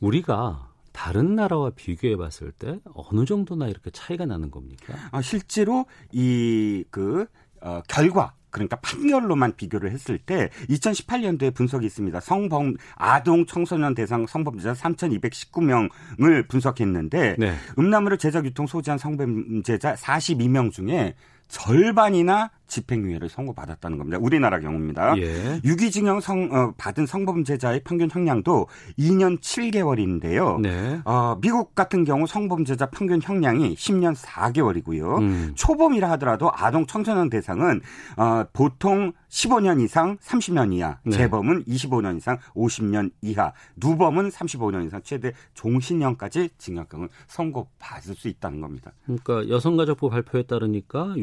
우리가 0.00 0.70
다른 0.98 1.36
나라와 1.36 1.70
비교해 1.70 2.16
봤을 2.16 2.50
때 2.50 2.80
어느 2.92 3.24
정도나 3.24 3.68
이렇게 3.68 3.88
차이가 3.92 4.26
나는 4.26 4.50
겁니까? 4.50 4.94
아, 5.12 5.22
실제로 5.22 5.86
이그 6.10 7.26
어, 7.60 7.82
결과 7.86 8.34
그러니까 8.50 8.80
판결로만 8.80 9.54
비교를 9.54 9.92
했을 9.92 10.18
때 10.18 10.50
2018년도에 10.68 11.54
분석이 11.54 11.86
있습니다. 11.86 12.18
성범 12.18 12.74
아동 12.96 13.46
청소년 13.46 13.94
대상 13.94 14.26
성범죄자 14.26 14.72
3,219명을 14.72 16.48
분석했는데 16.48 17.36
네. 17.38 17.54
음란물을 17.78 18.18
제작 18.18 18.44
유통 18.44 18.66
소지한 18.66 18.98
성범죄자 18.98 19.94
42명 19.94 20.72
중에 20.72 21.14
절반이나 21.46 22.50
집행유예를 22.68 23.28
선고받았다는 23.28 23.98
겁니다. 23.98 24.18
우리나라 24.20 24.60
경우입니다. 24.60 25.16
예. 25.18 25.60
유기징역 25.64 26.22
성, 26.22 26.48
어, 26.52 26.74
받은 26.76 27.06
성범죄자의 27.06 27.82
평균 27.84 28.10
형량도 28.10 28.68
2년 28.98 29.40
7개월인데요. 29.40 30.60
네. 30.60 31.00
어, 31.04 31.38
미국 31.40 31.74
같은 31.74 32.04
경우 32.04 32.26
성범죄자 32.26 32.90
평균 32.90 33.20
형량이 33.22 33.74
10년 33.74 34.14
4개월이고요. 34.14 35.18
음. 35.18 35.52
초범이라 35.56 36.10
하더라도 36.12 36.50
아동 36.54 36.86
청소년 36.86 37.30
대상은 37.30 37.80
어, 38.16 38.44
보통 38.52 39.12
15년 39.28 39.80
이상 39.80 40.16
30년 40.18 40.72
이하, 40.72 40.98
네. 41.04 41.16
재범은 41.16 41.64
25년 41.64 42.16
이상 42.16 42.38
50년 42.54 43.10
이하, 43.20 43.52
누범은 43.76 44.30
35년 44.30 44.86
이상 44.86 45.02
최대 45.02 45.32
종신형까지 45.54 46.50
징역형을 46.58 47.08
선고받을 47.26 48.14
수 48.14 48.28
있다는 48.28 48.60
겁니다. 48.60 48.92
그러니까 49.04 49.48
여성가족부 49.48 50.08
발표에 50.10 50.44
따르니까 50.44 51.14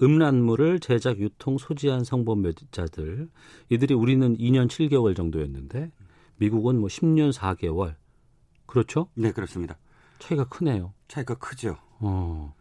음란물을 0.00 0.80
제 0.80 0.91
작, 0.98 1.18
유통, 1.18 1.58
소지한 1.58 2.04
성범죄자들 2.04 3.28
이들이 3.70 3.94
우리는 3.94 4.36
2년 4.36 4.68
7개월 4.68 5.16
정도였는데 5.16 5.90
미국은 6.36 6.78
뭐 6.78 6.88
10년 6.88 7.32
4개월 7.32 7.94
그렇죠? 8.66 9.08
네 9.14 9.32
그렇습니다. 9.32 9.78
차이가 10.18 10.44
크네요. 10.44 10.92
차이가 11.08 11.34
크죠. 11.34 11.76
어. 12.00 12.54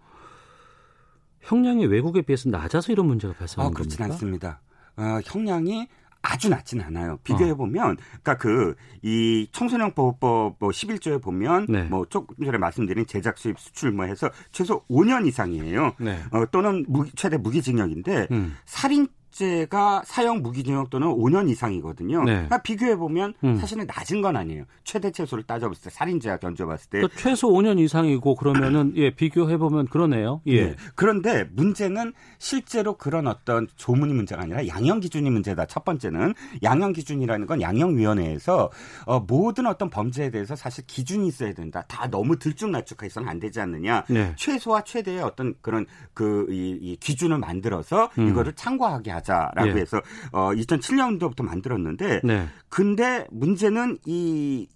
형량이 1.41 1.85
외국에 1.87 2.21
비해서 2.21 2.49
낮아서 2.49 2.91
이런 2.91 3.07
문제가 3.07 3.33
발생하는 3.33 3.71
아, 3.71 3.73
그렇진 3.73 3.97
겁니까? 3.97 4.13
않습니다. 4.13 4.61
어, 4.97 5.19
형량이 5.25 5.87
아주 6.21 6.49
낮지는 6.49 6.85
않아요. 6.85 7.17
비교해 7.23 7.53
보면, 7.53 7.91
어. 7.91 7.95
그러니까 7.95 8.37
그 8.37 8.75
이 9.03 9.47
청소년 9.51 9.93
보호법 9.93 10.57
뭐 10.59 10.69
11조에 10.69 11.21
보면 11.21 11.65
네. 11.69 11.83
뭐 11.83 12.05
조금 12.05 12.45
전에 12.45 12.57
말씀드린 12.57 13.05
제작, 13.07 13.37
수입, 13.37 13.59
수출 13.59 13.91
뭐 13.91 14.05
해서 14.05 14.29
최소 14.51 14.85
5년 14.87 15.25
이상이에요. 15.27 15.93
네. 15.99 16.19
어, 16.31 16.45
또는 16.51 16.85
무기, 16.87 17.11
최대 17.15 17.37
무기징역인데 17.37 18.27
음. 18.31 18.55
살인 18.65 19.07
실제가 19.31 20.03
사형 20.05 20.41
무기징역 20.41 20.89
또는 20.89 21.07
5년 21.07 21.49
이상이거든요. 21.49 22.23
네. 22.23 22.33
그러니까 22.33 22.61
비교해 22.61 22.95
보면 22.95 23.33
음. 23.43 23.55
사실은 23.55 23.85
낮은 23.87 24.21
건 24.21 24.35
아니에요. 24.35 24.65
최대 24.83 25.11
최소를 25.11 25.45
따져봤을 25.45 25.83
때 25.83 25.89
살인죄와 25.89 26.37
견져봤을 26.37 26.89
때 26.89 26.97
그러니까 26.99 27.19
최소 27.19 27.49
5년 27.49 27.79
이상이고 27.79 28.35
그러면은 28.35 28.93
예 28.97 29.09
비교해 29.09 29.57
보면 29.57 29.87
그러네요. 29.87 30.41
예. 30.47 30.65
네. 30.65 30.75
그런데 30.95 31.45
문제는 31.53 32.13
실제로 32.37 32.97
그런 32.97 33.27
어떤 33.27 33.67
조문이 33.77 34.13
문제가 34.13 34.43
아니라 34.43 34.67
양형 34.67 34.99
기준이 34.99 35.29
문제다. 35.29 35.65
첫 35.65 35.85
번째는 35.85 36.33
양형 36.61 36.93
기준이라는 36.93 37.47
건 37.47 37.61
양형위원회에서 37.61 38.69
어, 39.05 39.19
모든 39.21 39.65
어떤 39.65 39.89
범죄에 39.89 40.29
대해서 40.29 40.55
사실 40.55 40.85
기준이 40.85 41.27
있어야 41.27 41.53
된다. 41.53 41.83
다 41.87 42.07
너무 42.09 42.37
들쭉날쭉해서는 42.37 43.29
안 43.29 43.39
되지 43.39 43.61
않느냐. 43.61 44.03
네. 44.09 44.33
최소와 44.35 44.81
최대의 44.83 45.21
어떤 45.21 45.55
그런 45.61 45.85
그이 46.13 46.77
이 46.81 46.97
기준을 46.99 47.37
만들어서 47.37 48.09
음. 48.17 48.27
이거를 48.27 48.53
참고하게 48.53 49.11
하자. 49.11 49.20
하자라고 49.21 49.69
예. 49.69 49.81
해서 49.81 50.01
어 50.31 50.51
2007년도부터 50.51 51.43
만들었는데 51.43 52.21
네. 52.23 52.47
근데 52.69 53.25
문제는 53.31 53.99
이이 54.05 54.67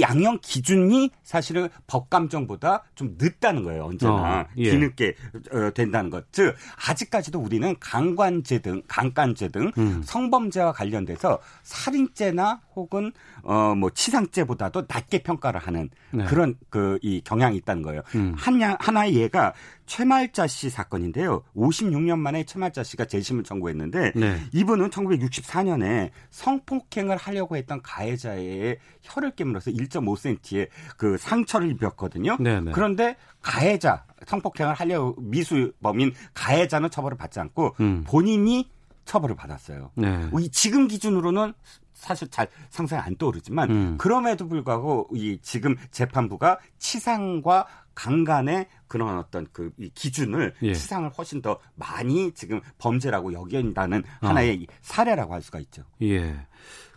양형 0.00 0.38
기준이 0.42 1.10
사실은 1.22 1.68
법 1.86 2.10
감정보다 2.10 2.84
좀 2.94 3.16
늦다는 3.18 3.62
거예요. 3.64 3.84
언제나 3.84 4.40
어, 4.40 4.46
예. 4.56 4.70
뒤늦게 4.70 5.14
어, 5.52 5.70
된다는 5.74 6.10
것. 6.10 6.32
즉 6.32 6.54
아직까지도 6.88 7.38
우리는 7.38 7.74
강관죄 7.80 8.60
등 8.60 8.82
강간죄 8.88 9.48
등 9.48 9.72
음. 9.78 10.02
성범죄와 10.04 10.72
관련돼서 10.72 11.40
살인죄나 11.62 12.60
혹은 12.76 13.12
어 13.42 13.74
뭐 13.76 13.90
치상죄보다도 13.90 14.84
낮게 14.88 15.22
평가를 15.22 15.60
하는 15.60 15.90
네. 16.12 16.24
그런 16.26 16.54
그 16.70 16.98
이 17.02 17.20
경향이 17.24 17.56
있다는 17.58 17.82
거예요. 17.82 18.02
음. 18.14 18.34
하나 18.36 18.76
하나의 18.80 19.14
예가 19.16 19.52
최말자 19.86 20.46
씨 20.46 20.70
사건인데요. 20.70 21.42
56년 21.54 22.18
만에 22.18 22.44
최말자 22.44 22.82
씨가 22.82 23.04
재심을 23.06 23.44
청구했는데 23.44 24.12
네. 24.16 24.40
이분은 24.52 24.90
1964년에 24.90 26.10
성폭행을 26.30 27.16
하려고 27.16 27.56
했던 27.56 27.80
가해자의 27.82 28.78
혀를 29.02 29.32
깨물어서 29.32 29.70
1.5cm의 29.72 30.68
그 30.96 31.16
상처를 31.18 31.70
입혔거든요. 31.72 32.36
네네. 32.38 32.60
네. 32.60 32.72
그런데 32.72 33.16
가해자 33.42 34.04
성폭행을 34.26 34.74
하려고 34.74 35.20
미수범인 35.20 36.12
가해자는 36.34 36.90
처벌을 36.90 37.16
받지 37.16 37.38
않고 37.40 37.76
음. 37.80 38.04
본인이 38.06 38.68
처벌을 39.06 39.34
받았어요. 39.34 39.90
네. 39.94 40.28
지금 40.52 40.88
기준으로는 40.88 41.54
사실 41.94 42.28
잘 42.28 42.48
상상이 42.68 43.00
안 43.00 43.16
떠오르지만 43.16 43.70
음. 43.70 43.94
그럼에도 43.98 44.46
불구하고 44.46 45.08
이 45.14 45.38
지금 45.40 45.76
재판부가 45.90 46.58
치상과 46.78 47.66
강간의 47.94 48.66
그런 48.86 49.18
어떤 49.18 49.46
그 49.52 49.70
기준을 49.94 50.54
예. 50.62 50.74
치상을 50.74 51.08
훨씬 51.16 51.40
더 51.40 51.58
많이 51.74 52.32
지금 52.32 52.60
범죄라고 52.78 53.32
여긴다는 53.32 54.04
어. 54.20 54.28
하나의 54.28 54.66
사례라고 54.82 55.32
할 55.32 55.40
수가 55.40 55.58
있죠. 55.60 55.82
예. 56.02 56.36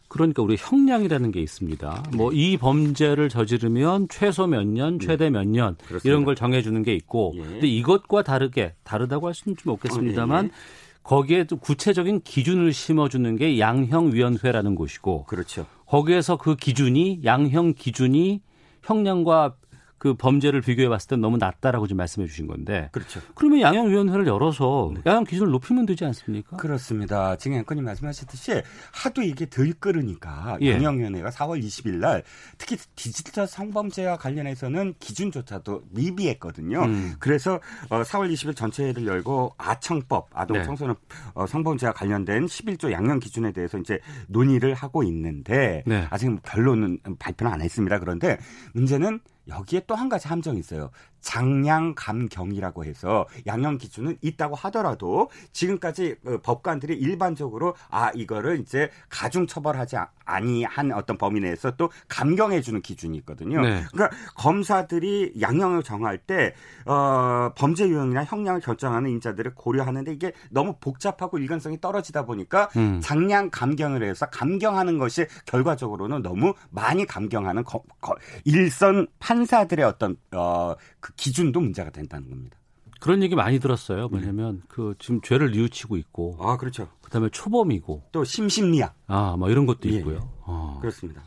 그러니까 0.10 0.42
우리 0.42 0.58
형량이라는 0.60 1.32
게 1.32 1.40
있습니다. 1.40 2.04
네. 2.12 2.18
뭐이 2.18 2.58
범죄를 2.58 3.30
저지르면 3.30 4.08
최소 4.10 4.48
몇 4.48 4.68
년, 4.68 4.98
네. 4.98 5.06
최대 5.06 5.30
몇년 5.30 5.78
이런 6.04 6.26
걸 6.26 6.36
정해주는 6.36 6.82
게 6.84 6.94
있고, 6.96 7.34
예. 7.36 7.42
근데 7.42 7.68
이것과 7.68 8.24
다르게 8.24 8.74
다르다고 8.84 9.28
할 9.28 9.34
수는 9.34 9.56
좀 9.56 9.72
없겠습니다만. 9.72 10.46
어, 10.46 10.50
예. 10.50 10.89
거기에 11.10 11.46
또 11.46 11.58
구체적인 11.58 12.22
기준을 12.22 12.72
심어주는 12.72 13.36
게 13.36 13.60
양형위원회라는 13.60 14.76
곳이고, 14.76 15.24
그렇죠. 15.24 15.66
거기에서 15.88 16.38
그 16.38 16.56
기준이 16.56 17.22
양형 17.26 17.74
기준이 17.74 18.42
형량과 18.84 19.56
그 20.00 20.14
범죄를 20.14 20.62
비교해 20.62 20.88
봤을 20.88 21.10
때 21.10 21.16
너무 21.18 21.38
낮다라고 21.38 21.86
지금 21.86 21.98
말씀해 21.98 22.26
주신 22.26 22.48
건데. 22.48 22.90
그렇죠. 22.94 23.20
그러면 23.36 23.60
양형위원회를 23.60 24.26
열어서 24.28 24.92
네. 24.96 25.02
양형 25.06 25.26
기준을 25.26 25.52
높이면 25.52 25.86
되지 25.86 26.06
않습니까? 26.06 26.56
그렇습니다. 26.56 27.36
지금 27.36 27.58
앵커님 27.58 27.84
말씀하셨듯이 27.84 28.64
하도 28.94 29.22
이게 29.22 29.46
들끓으니까 29.46 30.58
예. 30.62 30.72
양형위원회가 30.74 31.30
4월 31.30 31.62
20일 31.62 31.96
날 31.96 32.24
특히 32.58 32.78
디지털 32.96 33.46
성범죄와 33.46 34.18
관련해서는 34.18 34.96
기준조차도 35.00 35.84
미비했거든요. 35.90 36.82
음. 36.82 37.16
그래서 37.20 37.60
4월 37.90 38.26
어, 38.26 38.28
20일 38.30 38.56
전체회를 38.56 39.06
열고 39.06 39.56
아청법, 39.58 40.30
아동 40.34 40.58
네. 40.58 40.64
청소년 40.64 40.96
어, 41.34 41.46
성범죄와 41.46 41.92
관련된 41.92 42.46
11조 42.46 42.92
양형 42.92 43.20
기준에 43.20 43.52
대해서 43.52 43.78
이제 43.78 44.00
논의를 44.28 44.74
하고 44.74 45.04
있는데 45.04 45.84
네. 45.86 46.08
아직 46.10 46.30
결론은 46.44 47.00
발표는 47.20 47.52
안 47.52 47.62
했습니다. 47.62 48.00
그런데 48.00 48.38
문제는 48.74 49.20
여기에 49.50 49.82
또 49.88 49.96
한 49.96 50.08
가지 50.08 50.28
함정이 50.30 50.60
있어요. 50.60 50.92
장량 51.22 51.96
감경이라고 51.96 52.86
해서 52.86 53.28
양형 53.46 53.78
기준은 53.78 54.18
있다고 54.22 54.56
하더라도 54.56 55.30
지금까지 55.52 56.16
그 56.24 56.40
법관들이 56.42 56.96
일반적으로 56.96 57.76
아 57.90 58.12
이거를 58.16 58.60
이제 58.62 58.90
가중 59.10 59.46
처벌하지 59.46 59.98
아니한 60.30 60.92
어떤 60.94 61.18
범위 61.18 61.40
내에서 61.40 61.72
또 61.72 61.90
감경해 62.08 62.62
주는 62.62 62.82
기준이 62.82 63.18
있거든요. 63.20 63.62
네. 63.62 63.84
그러니까 63.92 64.16
검사들이 64.36 65.34
양형을 65.42 65.84
정할 65.84 66.18
때 66.18 66.54
어, 66.86 67.52
범죄 67.56 67.88
유형이나 67.88 68.24
형량을 68.24 68.62
결정하는 68.62 69.10
인자들을 69.12 69.56
고려하는데 69.56 70.12
이게 70.14 70.34
너무 70.50 70.76
복잡하고 70.80 71.38
일관성이 71.38 71.82
떨어지다 71.82 72.26
보니까 72.26 72.70
음. 72.78 73.00
장량 73.02 73.50
감경을 73.50 74.04
해서 74.04 74.26
감경하는 74.28 74.98
것이 74.98 75.26
결과적으로는 75.46 76.22
너무 76.22 76.54
많이 76.70 77.06
감경하는 77.06 77.64
거, 77.64 77.82
거, 78.00 78.16
일선 78.46 79.08
판사들의 79.20 79.86
어떤 79.86 80.16
어, 80.34 80.76
그 81.00 81.14
기준도 81.16 81.60
문제가 81.60 81.90
된다는 81.90 82.30
겁니다. 82.30 82.59
그런 83.00 83.24
얘기 83.24 83.36
많이 83.36 83.60
들었어요. 83.60 84.10
뭐냐면 84.10 84.58
네. 84.58 84.66
그 84.68 84.94
지금 85.00 85.22
죄를 85.22 85.52
뉘우치고 85.52 85.98
있고. 85.98 86.38
아 86.40 86.58
그렇죠. 86.58 86.90
그다음에 87.02 87.30
초범이고. 87.32 88.04
또 88.12 88.24
심심리약. 88.24 88.94
아, 89.08 89.36
뭐 89.38 89.50
이런 89.50 89.66
것도 89.66 89.90
예. 89.90 89.98
있고요. 89.98 90.30
아. 90.46 90.78
그렇습니다. 90.82 91.22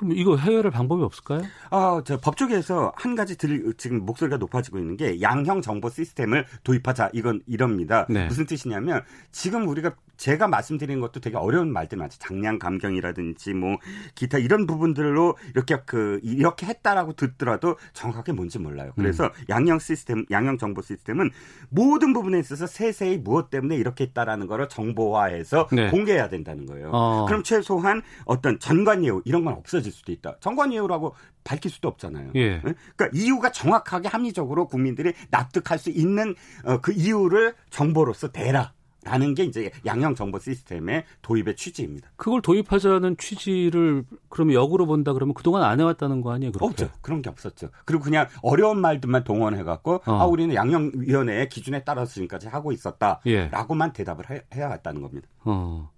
그럼 0.00 0.14
이거 0.16 0.34
해결할 0.34 0.70
방법이 0.70 1.02
없을까요? 1.02 1.42
아, 1.68 2.00
저 2.06 2.18
법조계에서 2.18 2.94
한 2.96 3.14
가지 3.14 3.36
들 3.36 3.74
지금 3.76 4.06
목소리가 4.06 4.38
높아지고 4.38 4.78
있는 4.78 4.96
게 4.96 5.20
양형 5.20 5.60
정보 5.60 5.90
시스템을 5.90 6.46
도입하자 6.64 7.10
이건 7.12 7.42
이럽니다. 7.46 8.06
네. 8.08 8.26
무슨 8.26 8.46
뜻이냐면 8.46 9.02
지금 9.30 9.68
우리가 9.68 9.94
제가 10.20 10.48
말씀드리는 10.48 11.00
것도 11.00 11.20
되게 11.20 11.38
어려운 11.38 11.72
말들 11.72 11.96
많죠. 11.96 12.18
장량 12.18 12.58
감경이라든지 12.58 13.54
뭐 13.54 13.78
기타 14.14 14.36
이런 14.36 14.66
부분들로 14.66 15.36
이렇게 15.54 15.78
그 15.86 16.20
이렇게 16.22 16.66
했다라고 16.66 17.14
듣더라도 17.14 17.76
정확하게 17.94 18.32
뭔지 18.32 18.58
몰라요. 18.58 18.92
그래서 18.96 19.24
음. 19.24 19.30
양형 19.48 19.78
시스템, 19.78 20.26
양형 20.30 20.58
정보 20.58 20.82
시스템은 20.82 21.30
모든 21.70 22.12
부분에 22.12 22.38
있어서 22.38 22.66
세세히 22.66 23.16
무엇 23.16 23.48
때문에 23.48 23.76
이렇게 23.76 24.04
했다라는 24.04 24.46
거를 24.46 24.68
정보화해서 24.68 25.68
네. 25.72 25.88
공개해야 25.88 26.28
된다는 26.28 26.66
거예요. 26.66 26.90
어. 26.92 27.24
그럼 27.26 27.42
최소한 27.42 28.02
어떤 28.26 28.58
전관 28.58 29.04
예우 29.06 29.22
이런 29.24 29.46
건 29.46 29.54
없어 29.54 29.80
질 29.90 29.92
수도 29.92 30.12
있다. 30.12 30.36
전관예우라고 30.40 31.14
밝힐 31.44 31.70
수도 31.70 31.88
없잖아요. 31.88 32.30
예. 32.36 32.60
그러니까 32.60 33.08
이유가 33.12 33.50
정확하게 33.52 34.08
합리적으로 34.08 34.66
국민들이 34.66 35.12
납득할 35.30 35.78
수 35.78 35.90
있는 35.90 36.34
어, 36.64 36.78
그 36.80 36.92
이유를 36.92 37.54
정보로서 37.70 38.30
대라. 38.32 38.72
라는 39.02 39.34
게 39.34 39.44
이제 39.44 39.70
양형 39.86 40.14
정보 40.14 40.38
시스템의 40.38 41.04
도입의 41.22 41.56
취지입니다. 41.56 42.10
그걸 42.16 42.42
도입하자는 42.42 43.16
취지를 43.16 44.04
그러면 44.28 44.52
역으로 44.52 44.84
본다 44.84 45.14
그러면 45.14 45.32
그동안 45.32 45.62
안 45.62 45.80
해왔다는 45.80 46.20
거 46.20 46.32
아니에요? 46.32 46.52
그렇게? 46.52 46.84
없죠. 46.84 46.98
그런 47.00 47.22
게 47.22 47.30
없었죠. 47.30 47.70
그리고 47.86 48.04
그냥 48.04 48.26
어려운 48.42 48.78
말들만 48.82 49.24
동원해갖고 49.24 50.02
어. 50.04 50.12
아 50.12 50.26
우리는 50.26 50.54
양형위원회의 50.54 51.48
기준에 51.48 51.82
따라서 51.82 52.12
지금까지 52.12 52.48
하고 52.48 52.72
있었다라고만 52.72 53.88
예. 53.88 53.92
대답을 53.94 54.28
해, 54.28 54.42
해야 54.54 54.70
했다는 54.70 55.00
겁니다. 55.00 55.26
어. 55.44 55.90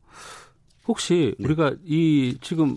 혹시 0.87 1.35
네. 1.41 1.45
우리가 1.45 1.75
이 1.85 2.39
지금 2.41 2.77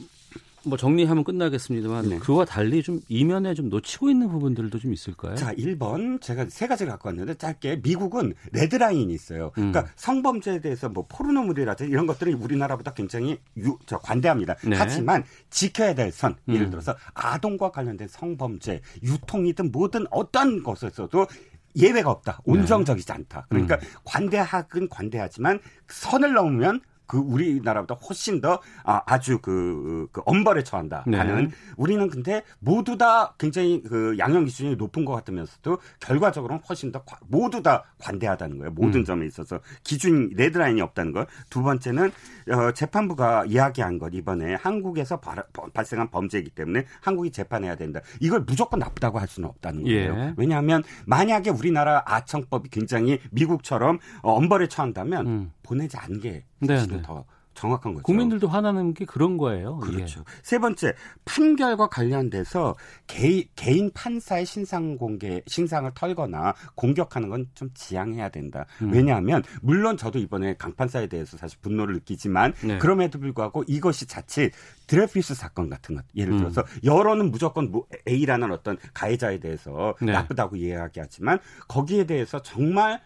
뭐 0.66 0.78
정리하면 0.78 1.24
끝나겠습니다만 1.24 2.10
네. 2.10 2.20
그와 2.20 2.46
달리 2.46 2.82
좀 2.82 3.00
이면에 3.08 3.54
좀 3.54 3.70
놓치고 3.70 4.10
있는 4.10 4.28
부분들도 4.30 4.80
좀 4.80 4.94
있을까요? 4.94 5.36
자, 5.36 5.54
1번 5.54 6.22
제가 6.22 6.48
세 6.50 6.68
가지 6.68 6.86
갖고 6.86 7.10
왔는데 7.10 7.36
짧게 7.36 7.82
미국은 7.84 8.34
레드라인이 8.52 9.14
있어요. 9.14 9.52
음. 9.58 9.72
그러니까 9.72 9.86
성범죄에 9.96 10.62
대해서 10.62 10.90
뭐 10.90 11.06
포르노물이라든지 11.08 11.92
이런 11.92 12.08
것들이 12.08 12.34
우리나라보다 12.34 12.94
굉장히 12.94 13.40
유, 13.58 13.78
저 13.86 13.98
관대합니다. 14.00 14.56
네. 14.68 14.76
하지만 14.76 15.24
지켜야 15.50 15.94
될 15.94 16.12
선, 16.12 16.36
예를 16.48 16.68
음. 16.68 16.70
들어서 16.72 16.96
아동과 17.14 17.72
관련된 17.72 18.08
성범죄, 18.08 18.82
유통이든 19.04 19.72
뭐든 19.72 20.08
어떤 20.10 20.64
것에서도 20.64 21.28
예외가 21.76 22.10
없다. 22.10 22.42
네. 22.46 22.54
온정적이지 22.54 23.12
않다. 23.12 23.48
그러니까 23.50 23.76
음. 23.76 23.80
관대하긴 24.04 24.90
관대하지만 24.90 25.60
선을 25.88 26.34
넘으면 26.34 26.82
그 27.08 27.18
우리나라보다 27.18 27.96
훨씬 27.96 28.42
더 28.42 28.60
아, 28.84 29.02
아주 29.06 29.40
그, 29.40 30.08
그 30.12 30.22
엄벌에 30.26 30.64
처한다 30.64 31.04
네. 31.08 31.18
하는 31.18 31.52
우리는 31.78 32.08
근데 32.10 32.44
모두 32.60 32.98
다 32.98 33.34
굉장히 33.38 33.82
그 33.84 34.16
양형 34.18 34.46
기준이 34.46 34.76
높은 34.76 35.06
것 35.06 35.14
같으면서도 35.14 35.80
결과적으로는 36.00 36.64
훨씬 36.68 36.92
더 36.92 37.04
모두 37.28 37.62
다 37.62 37.84
관대하다는 38.00 38.58
거예요. 38.58 38.72
모든 38.72 39.02
음. 39.02 39.06
점에 39.06 39.26
있어서 39.26 39.60
기준 39.84 40.30
레드라인이 40.36 40.82
없다는 40.82 41.12
것. 41.12 41.28
두 41.50 41.64
번째는 41.64 42.12
어, 42.52 42.72
재판부가 42.72 43.46
이야기한 43.46 43.98
것 43.98 44.14
이번에 44.14 44.56
한국에서 44.56 45.20
바, 45.20 45.44
발생한 45.74 46.10
범죄이기 46.10 46.52
때문에 46.52 46.86
한국이 47.02 47.32
재판해야 47.32 47.76
된다. 47.76 48.02
이걸 48.20 48.42
무조건 48.42 48.80
나쁘다고 48.80 49.20
할 49.20 49.28
수는 49.28 49.50
없다는 49.50 49.84
거예요. 49.84 50.16
예. 50.16 50.34
왜냐하면 50.38 50.84
만약에 51.06 51.50
우리나라 51.50 52.04
아청법이 52.06 52.70
굉장히 52.70 53.20
미국처럼 53.32 54.00
어, 54.22 54.34
엄벌에 54.34 54.68
처한다면 54.68 55.28
음. 55.28 55.52
보내지 55.64 55.98
않은 55.98 56.20
게 56.20 56.44
사실은 56.66 56.95
네, 56.95 56.95
네. 56.98 57.02
더 57.04 57.26
정확한 57.56 57.94
거죠. 57.94 58.04
국민들도 58.04 58.48
화나는 58.48 58.94
게 58.94 59.06
그런 59.06 59.38
거예요. 59.38 59.78
그렇죠. 59.78 60.20
예. 60.20 60.24
세 60.44 60.60
번째 60.60 60.94
판결과 61.24 61.88
관련돼서 61.88 62.76
개, 63.08 63.48
개인 63.56 63.90
판사의 63.94 64.46
신상 64.46 64.98
공개 64.98 65.42
신상을 65.48 65.90
털거나 65.96 66.54
공격하는 66.76 67.30
건 67.30 67.46
좀 67.56 67.70
지양해야 67.74 68.30
된다. 68.30 68.66
음. 68.82 68.92
왜냐하면 68.92 69.42
물론 69.62 69.96
저도 69.96 70.20
이번에 70.20 70.56
강 70.58 70.74
판사에 70.76 71.08
대해서 71.08 71.38
사실 71.38 71.58
분노를 71.62 71.96
느끼지만 71.96 72.54
네. 72.64 72.78
그럼에도 72.78 73.20
불구하고 73.20 73.64
이것이 73.68 74.06
자칫 74.06 74.52
드레피스 74.88 75.34
사건 75.36 75.70
같은 75.70 75.96
것 75.96 76.04
예를 76.16 76.34
음. 76.34 76.38
들어서 76.40 76.62
음. 76.62 76.80
여론은 76.84 77.32
무조건 77.32 77.72
뭐 77.72 77.88
A라는 78.08 78.52
어떤 78.52 78.78
가해자에 78.94 79.40
대해서 79.40 79.96
네. 80.02 80.12
나쁘다고 80.12 80.58
이야기하지만 80.58 81.40
거기에 81.70 82.06
대해서 82.06 82.42
정말 82.42 83.00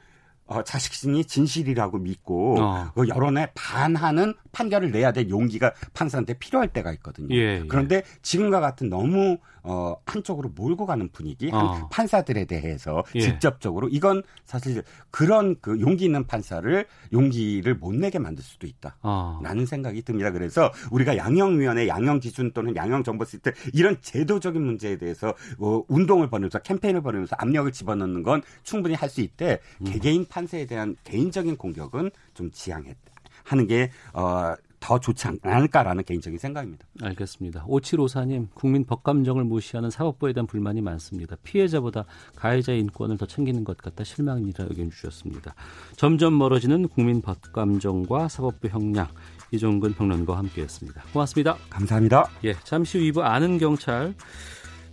어, 0.50 0.64
자식신이 0.64 1.26
진실이라고 1.26 2.00
믿고 2.00 2.60
어. 2.60 2.92
그 2.96 3.08
여론에 3.08 3.52
반하는 3.54 4.34
판결을 4.52 4.92
내야 4.92 5.12
될 5.12 5.30
용기가 5.30 5.74
판사한테 5.94 6.34
필요할 6.34 6.70
때가 6.70 6.92
있거든요. 6.94 7.36
예, 7.36 7.60
예. 7.60 7.64
그런데 7.68 8.04
지금과 8.22 8.60
같은 8.60 8.90
너무 8.90 9.38
어, 9.62 9.96
한쪽으로 10.06 10.50
몰고 10.56 10.86
가는 10.86 11.10
분위기, 11.10 11.52
어. 11.52 11.90
판사들에 11.92 12.46
대해서 12.46 13.04
예. 13.16 13.20
직접적으로 13.20 13.90
이건 13.90 14.24
사실 14.46 14.84
그런 15.12 15.58
그 15.60 15.80
용기 15.82 16.06
있는 16.06 16.26
판사를 16.26 16.86
용기를 17.12 17.76
못 17.76 17.94
내게 17.94 18.20
만들 18.20 18.42
수도 18.44 18.66
있다. 18.66 18.98
어. 19.02 19.40
라는 19.44 19.66
생각이 19.66 20.02
듭니다. 20.04 20.32
그래서 20.32 20.72
우리가 20.92 21.18
양형위원회 21.18 21.88
양형 21.88 22.22
기준 22.22 22.52
또는 22.54 22.76
양형 22.76 23.04
정보 23.04 23.26
시스템 23.26 23.54
이런 23.74 23.98
제도적인 24.02 24.62
문제에 24.62 24.98
대해서 24.98 25.34
어, 25.60 25.84
운동을 25.88 26.30
벌이면서 26.30 26.60
캠페인을 26.60 27.02
벌이면서 27.02 27.36
압력을 27.38 27.70
집어넣는 27.72 28.24
건 28.24 28.42
충분히 28.64 28.96
할 28.96 29.10
수 29.10 29.22
있대 29.22 29.60
음. 29.82 29.86
개개인 29.86 30.28
판 30.28 30.39
사에 30.48 30.66
대한 30.66 30.96
개인적인 31.04 31.58
공격은 31.58 32.12
좀 32.34 32.52
지양했다. 32.52 33.00
하는 33.44 33.68
게 33.68 33.92
어, 34.14 34.56
더 34.80 35.00
좋지 35.00 35.28
않을까라는 35.42 36.04
개인적인 36.04 36.40
생각입니다. 36.40 36.86
알겠습니다. 37.02 37.66
오칠오사님 37.68 38.50
국민 38.54 38.86
법감정을 38.86 39.44
무시하는 39.44 39.90
사법부에 39.90 40.34
대한 40.34 40.48
불만이 40.48 40.82
많습니다. 40.82 41.36
피해자보다 41.44 42.06
가해자의 42.36 42.80
인권을 42.80 43.18
더 43.18 43.26
챙기는 43.26 43.64
것 43.64 43.78
같다 43.78 44.04
실망이라 44.04 44.66
의견 44.70 44.90
주셨습니다. 44.90 45.54
점점 45.98 46.38
멀어지는 46.38 46.88
국민 46.88 47.22
법감정과 47.22 48.30
사법부 48.30 48.70
형량 48.70 49.08
이종근 49.52 49.94
평론가와 49.94 50.40
함께했습니다. 50.40 51.04
고맙습니다. 51.14 51.58
감사합니다. 51.70 52.30
예, 52.46 52.54
잠시 52.64 53.00
후 53.00 53.04
2부 53.06 53.22
아는 53.22 53.58
경찰 53.58 54.14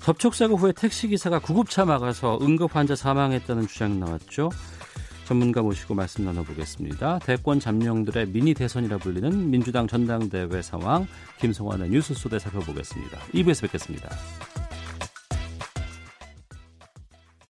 접촉사고 0.00 0.56
후에 0.56 0.72
택시기사가 0.72 1.38
구급차 1.40 1.84
막아서 1.84 2.38
응급 2.40 2.74
환자 2.76 2.94
사망했다는 2.94 3.66
주장이 3.66 3.98
나왔죠. 3.98 4.50
전문가 5.26 5.60
모시고 5.60 5.94
말씀 5.94 6.24
나눠보겠습니다. 6.24 7.18
대권 7.18 7.58
잠룡들의 7.58 8.28
미니 8.28 8.54
대선이라 8.54 8.98
불리는 8.98 9.50
민주당 9.50 9.86
전당대회 9.88 10.62
상황 10.62 11.06
김성환의 11.40 11.90
뉴스 11.90 12.14
소대 12.14 12.38
살펴보겠습니다. 12.38 13.18
2부에서 13.34 13.62
뵙겠습니다. 13.62 14.08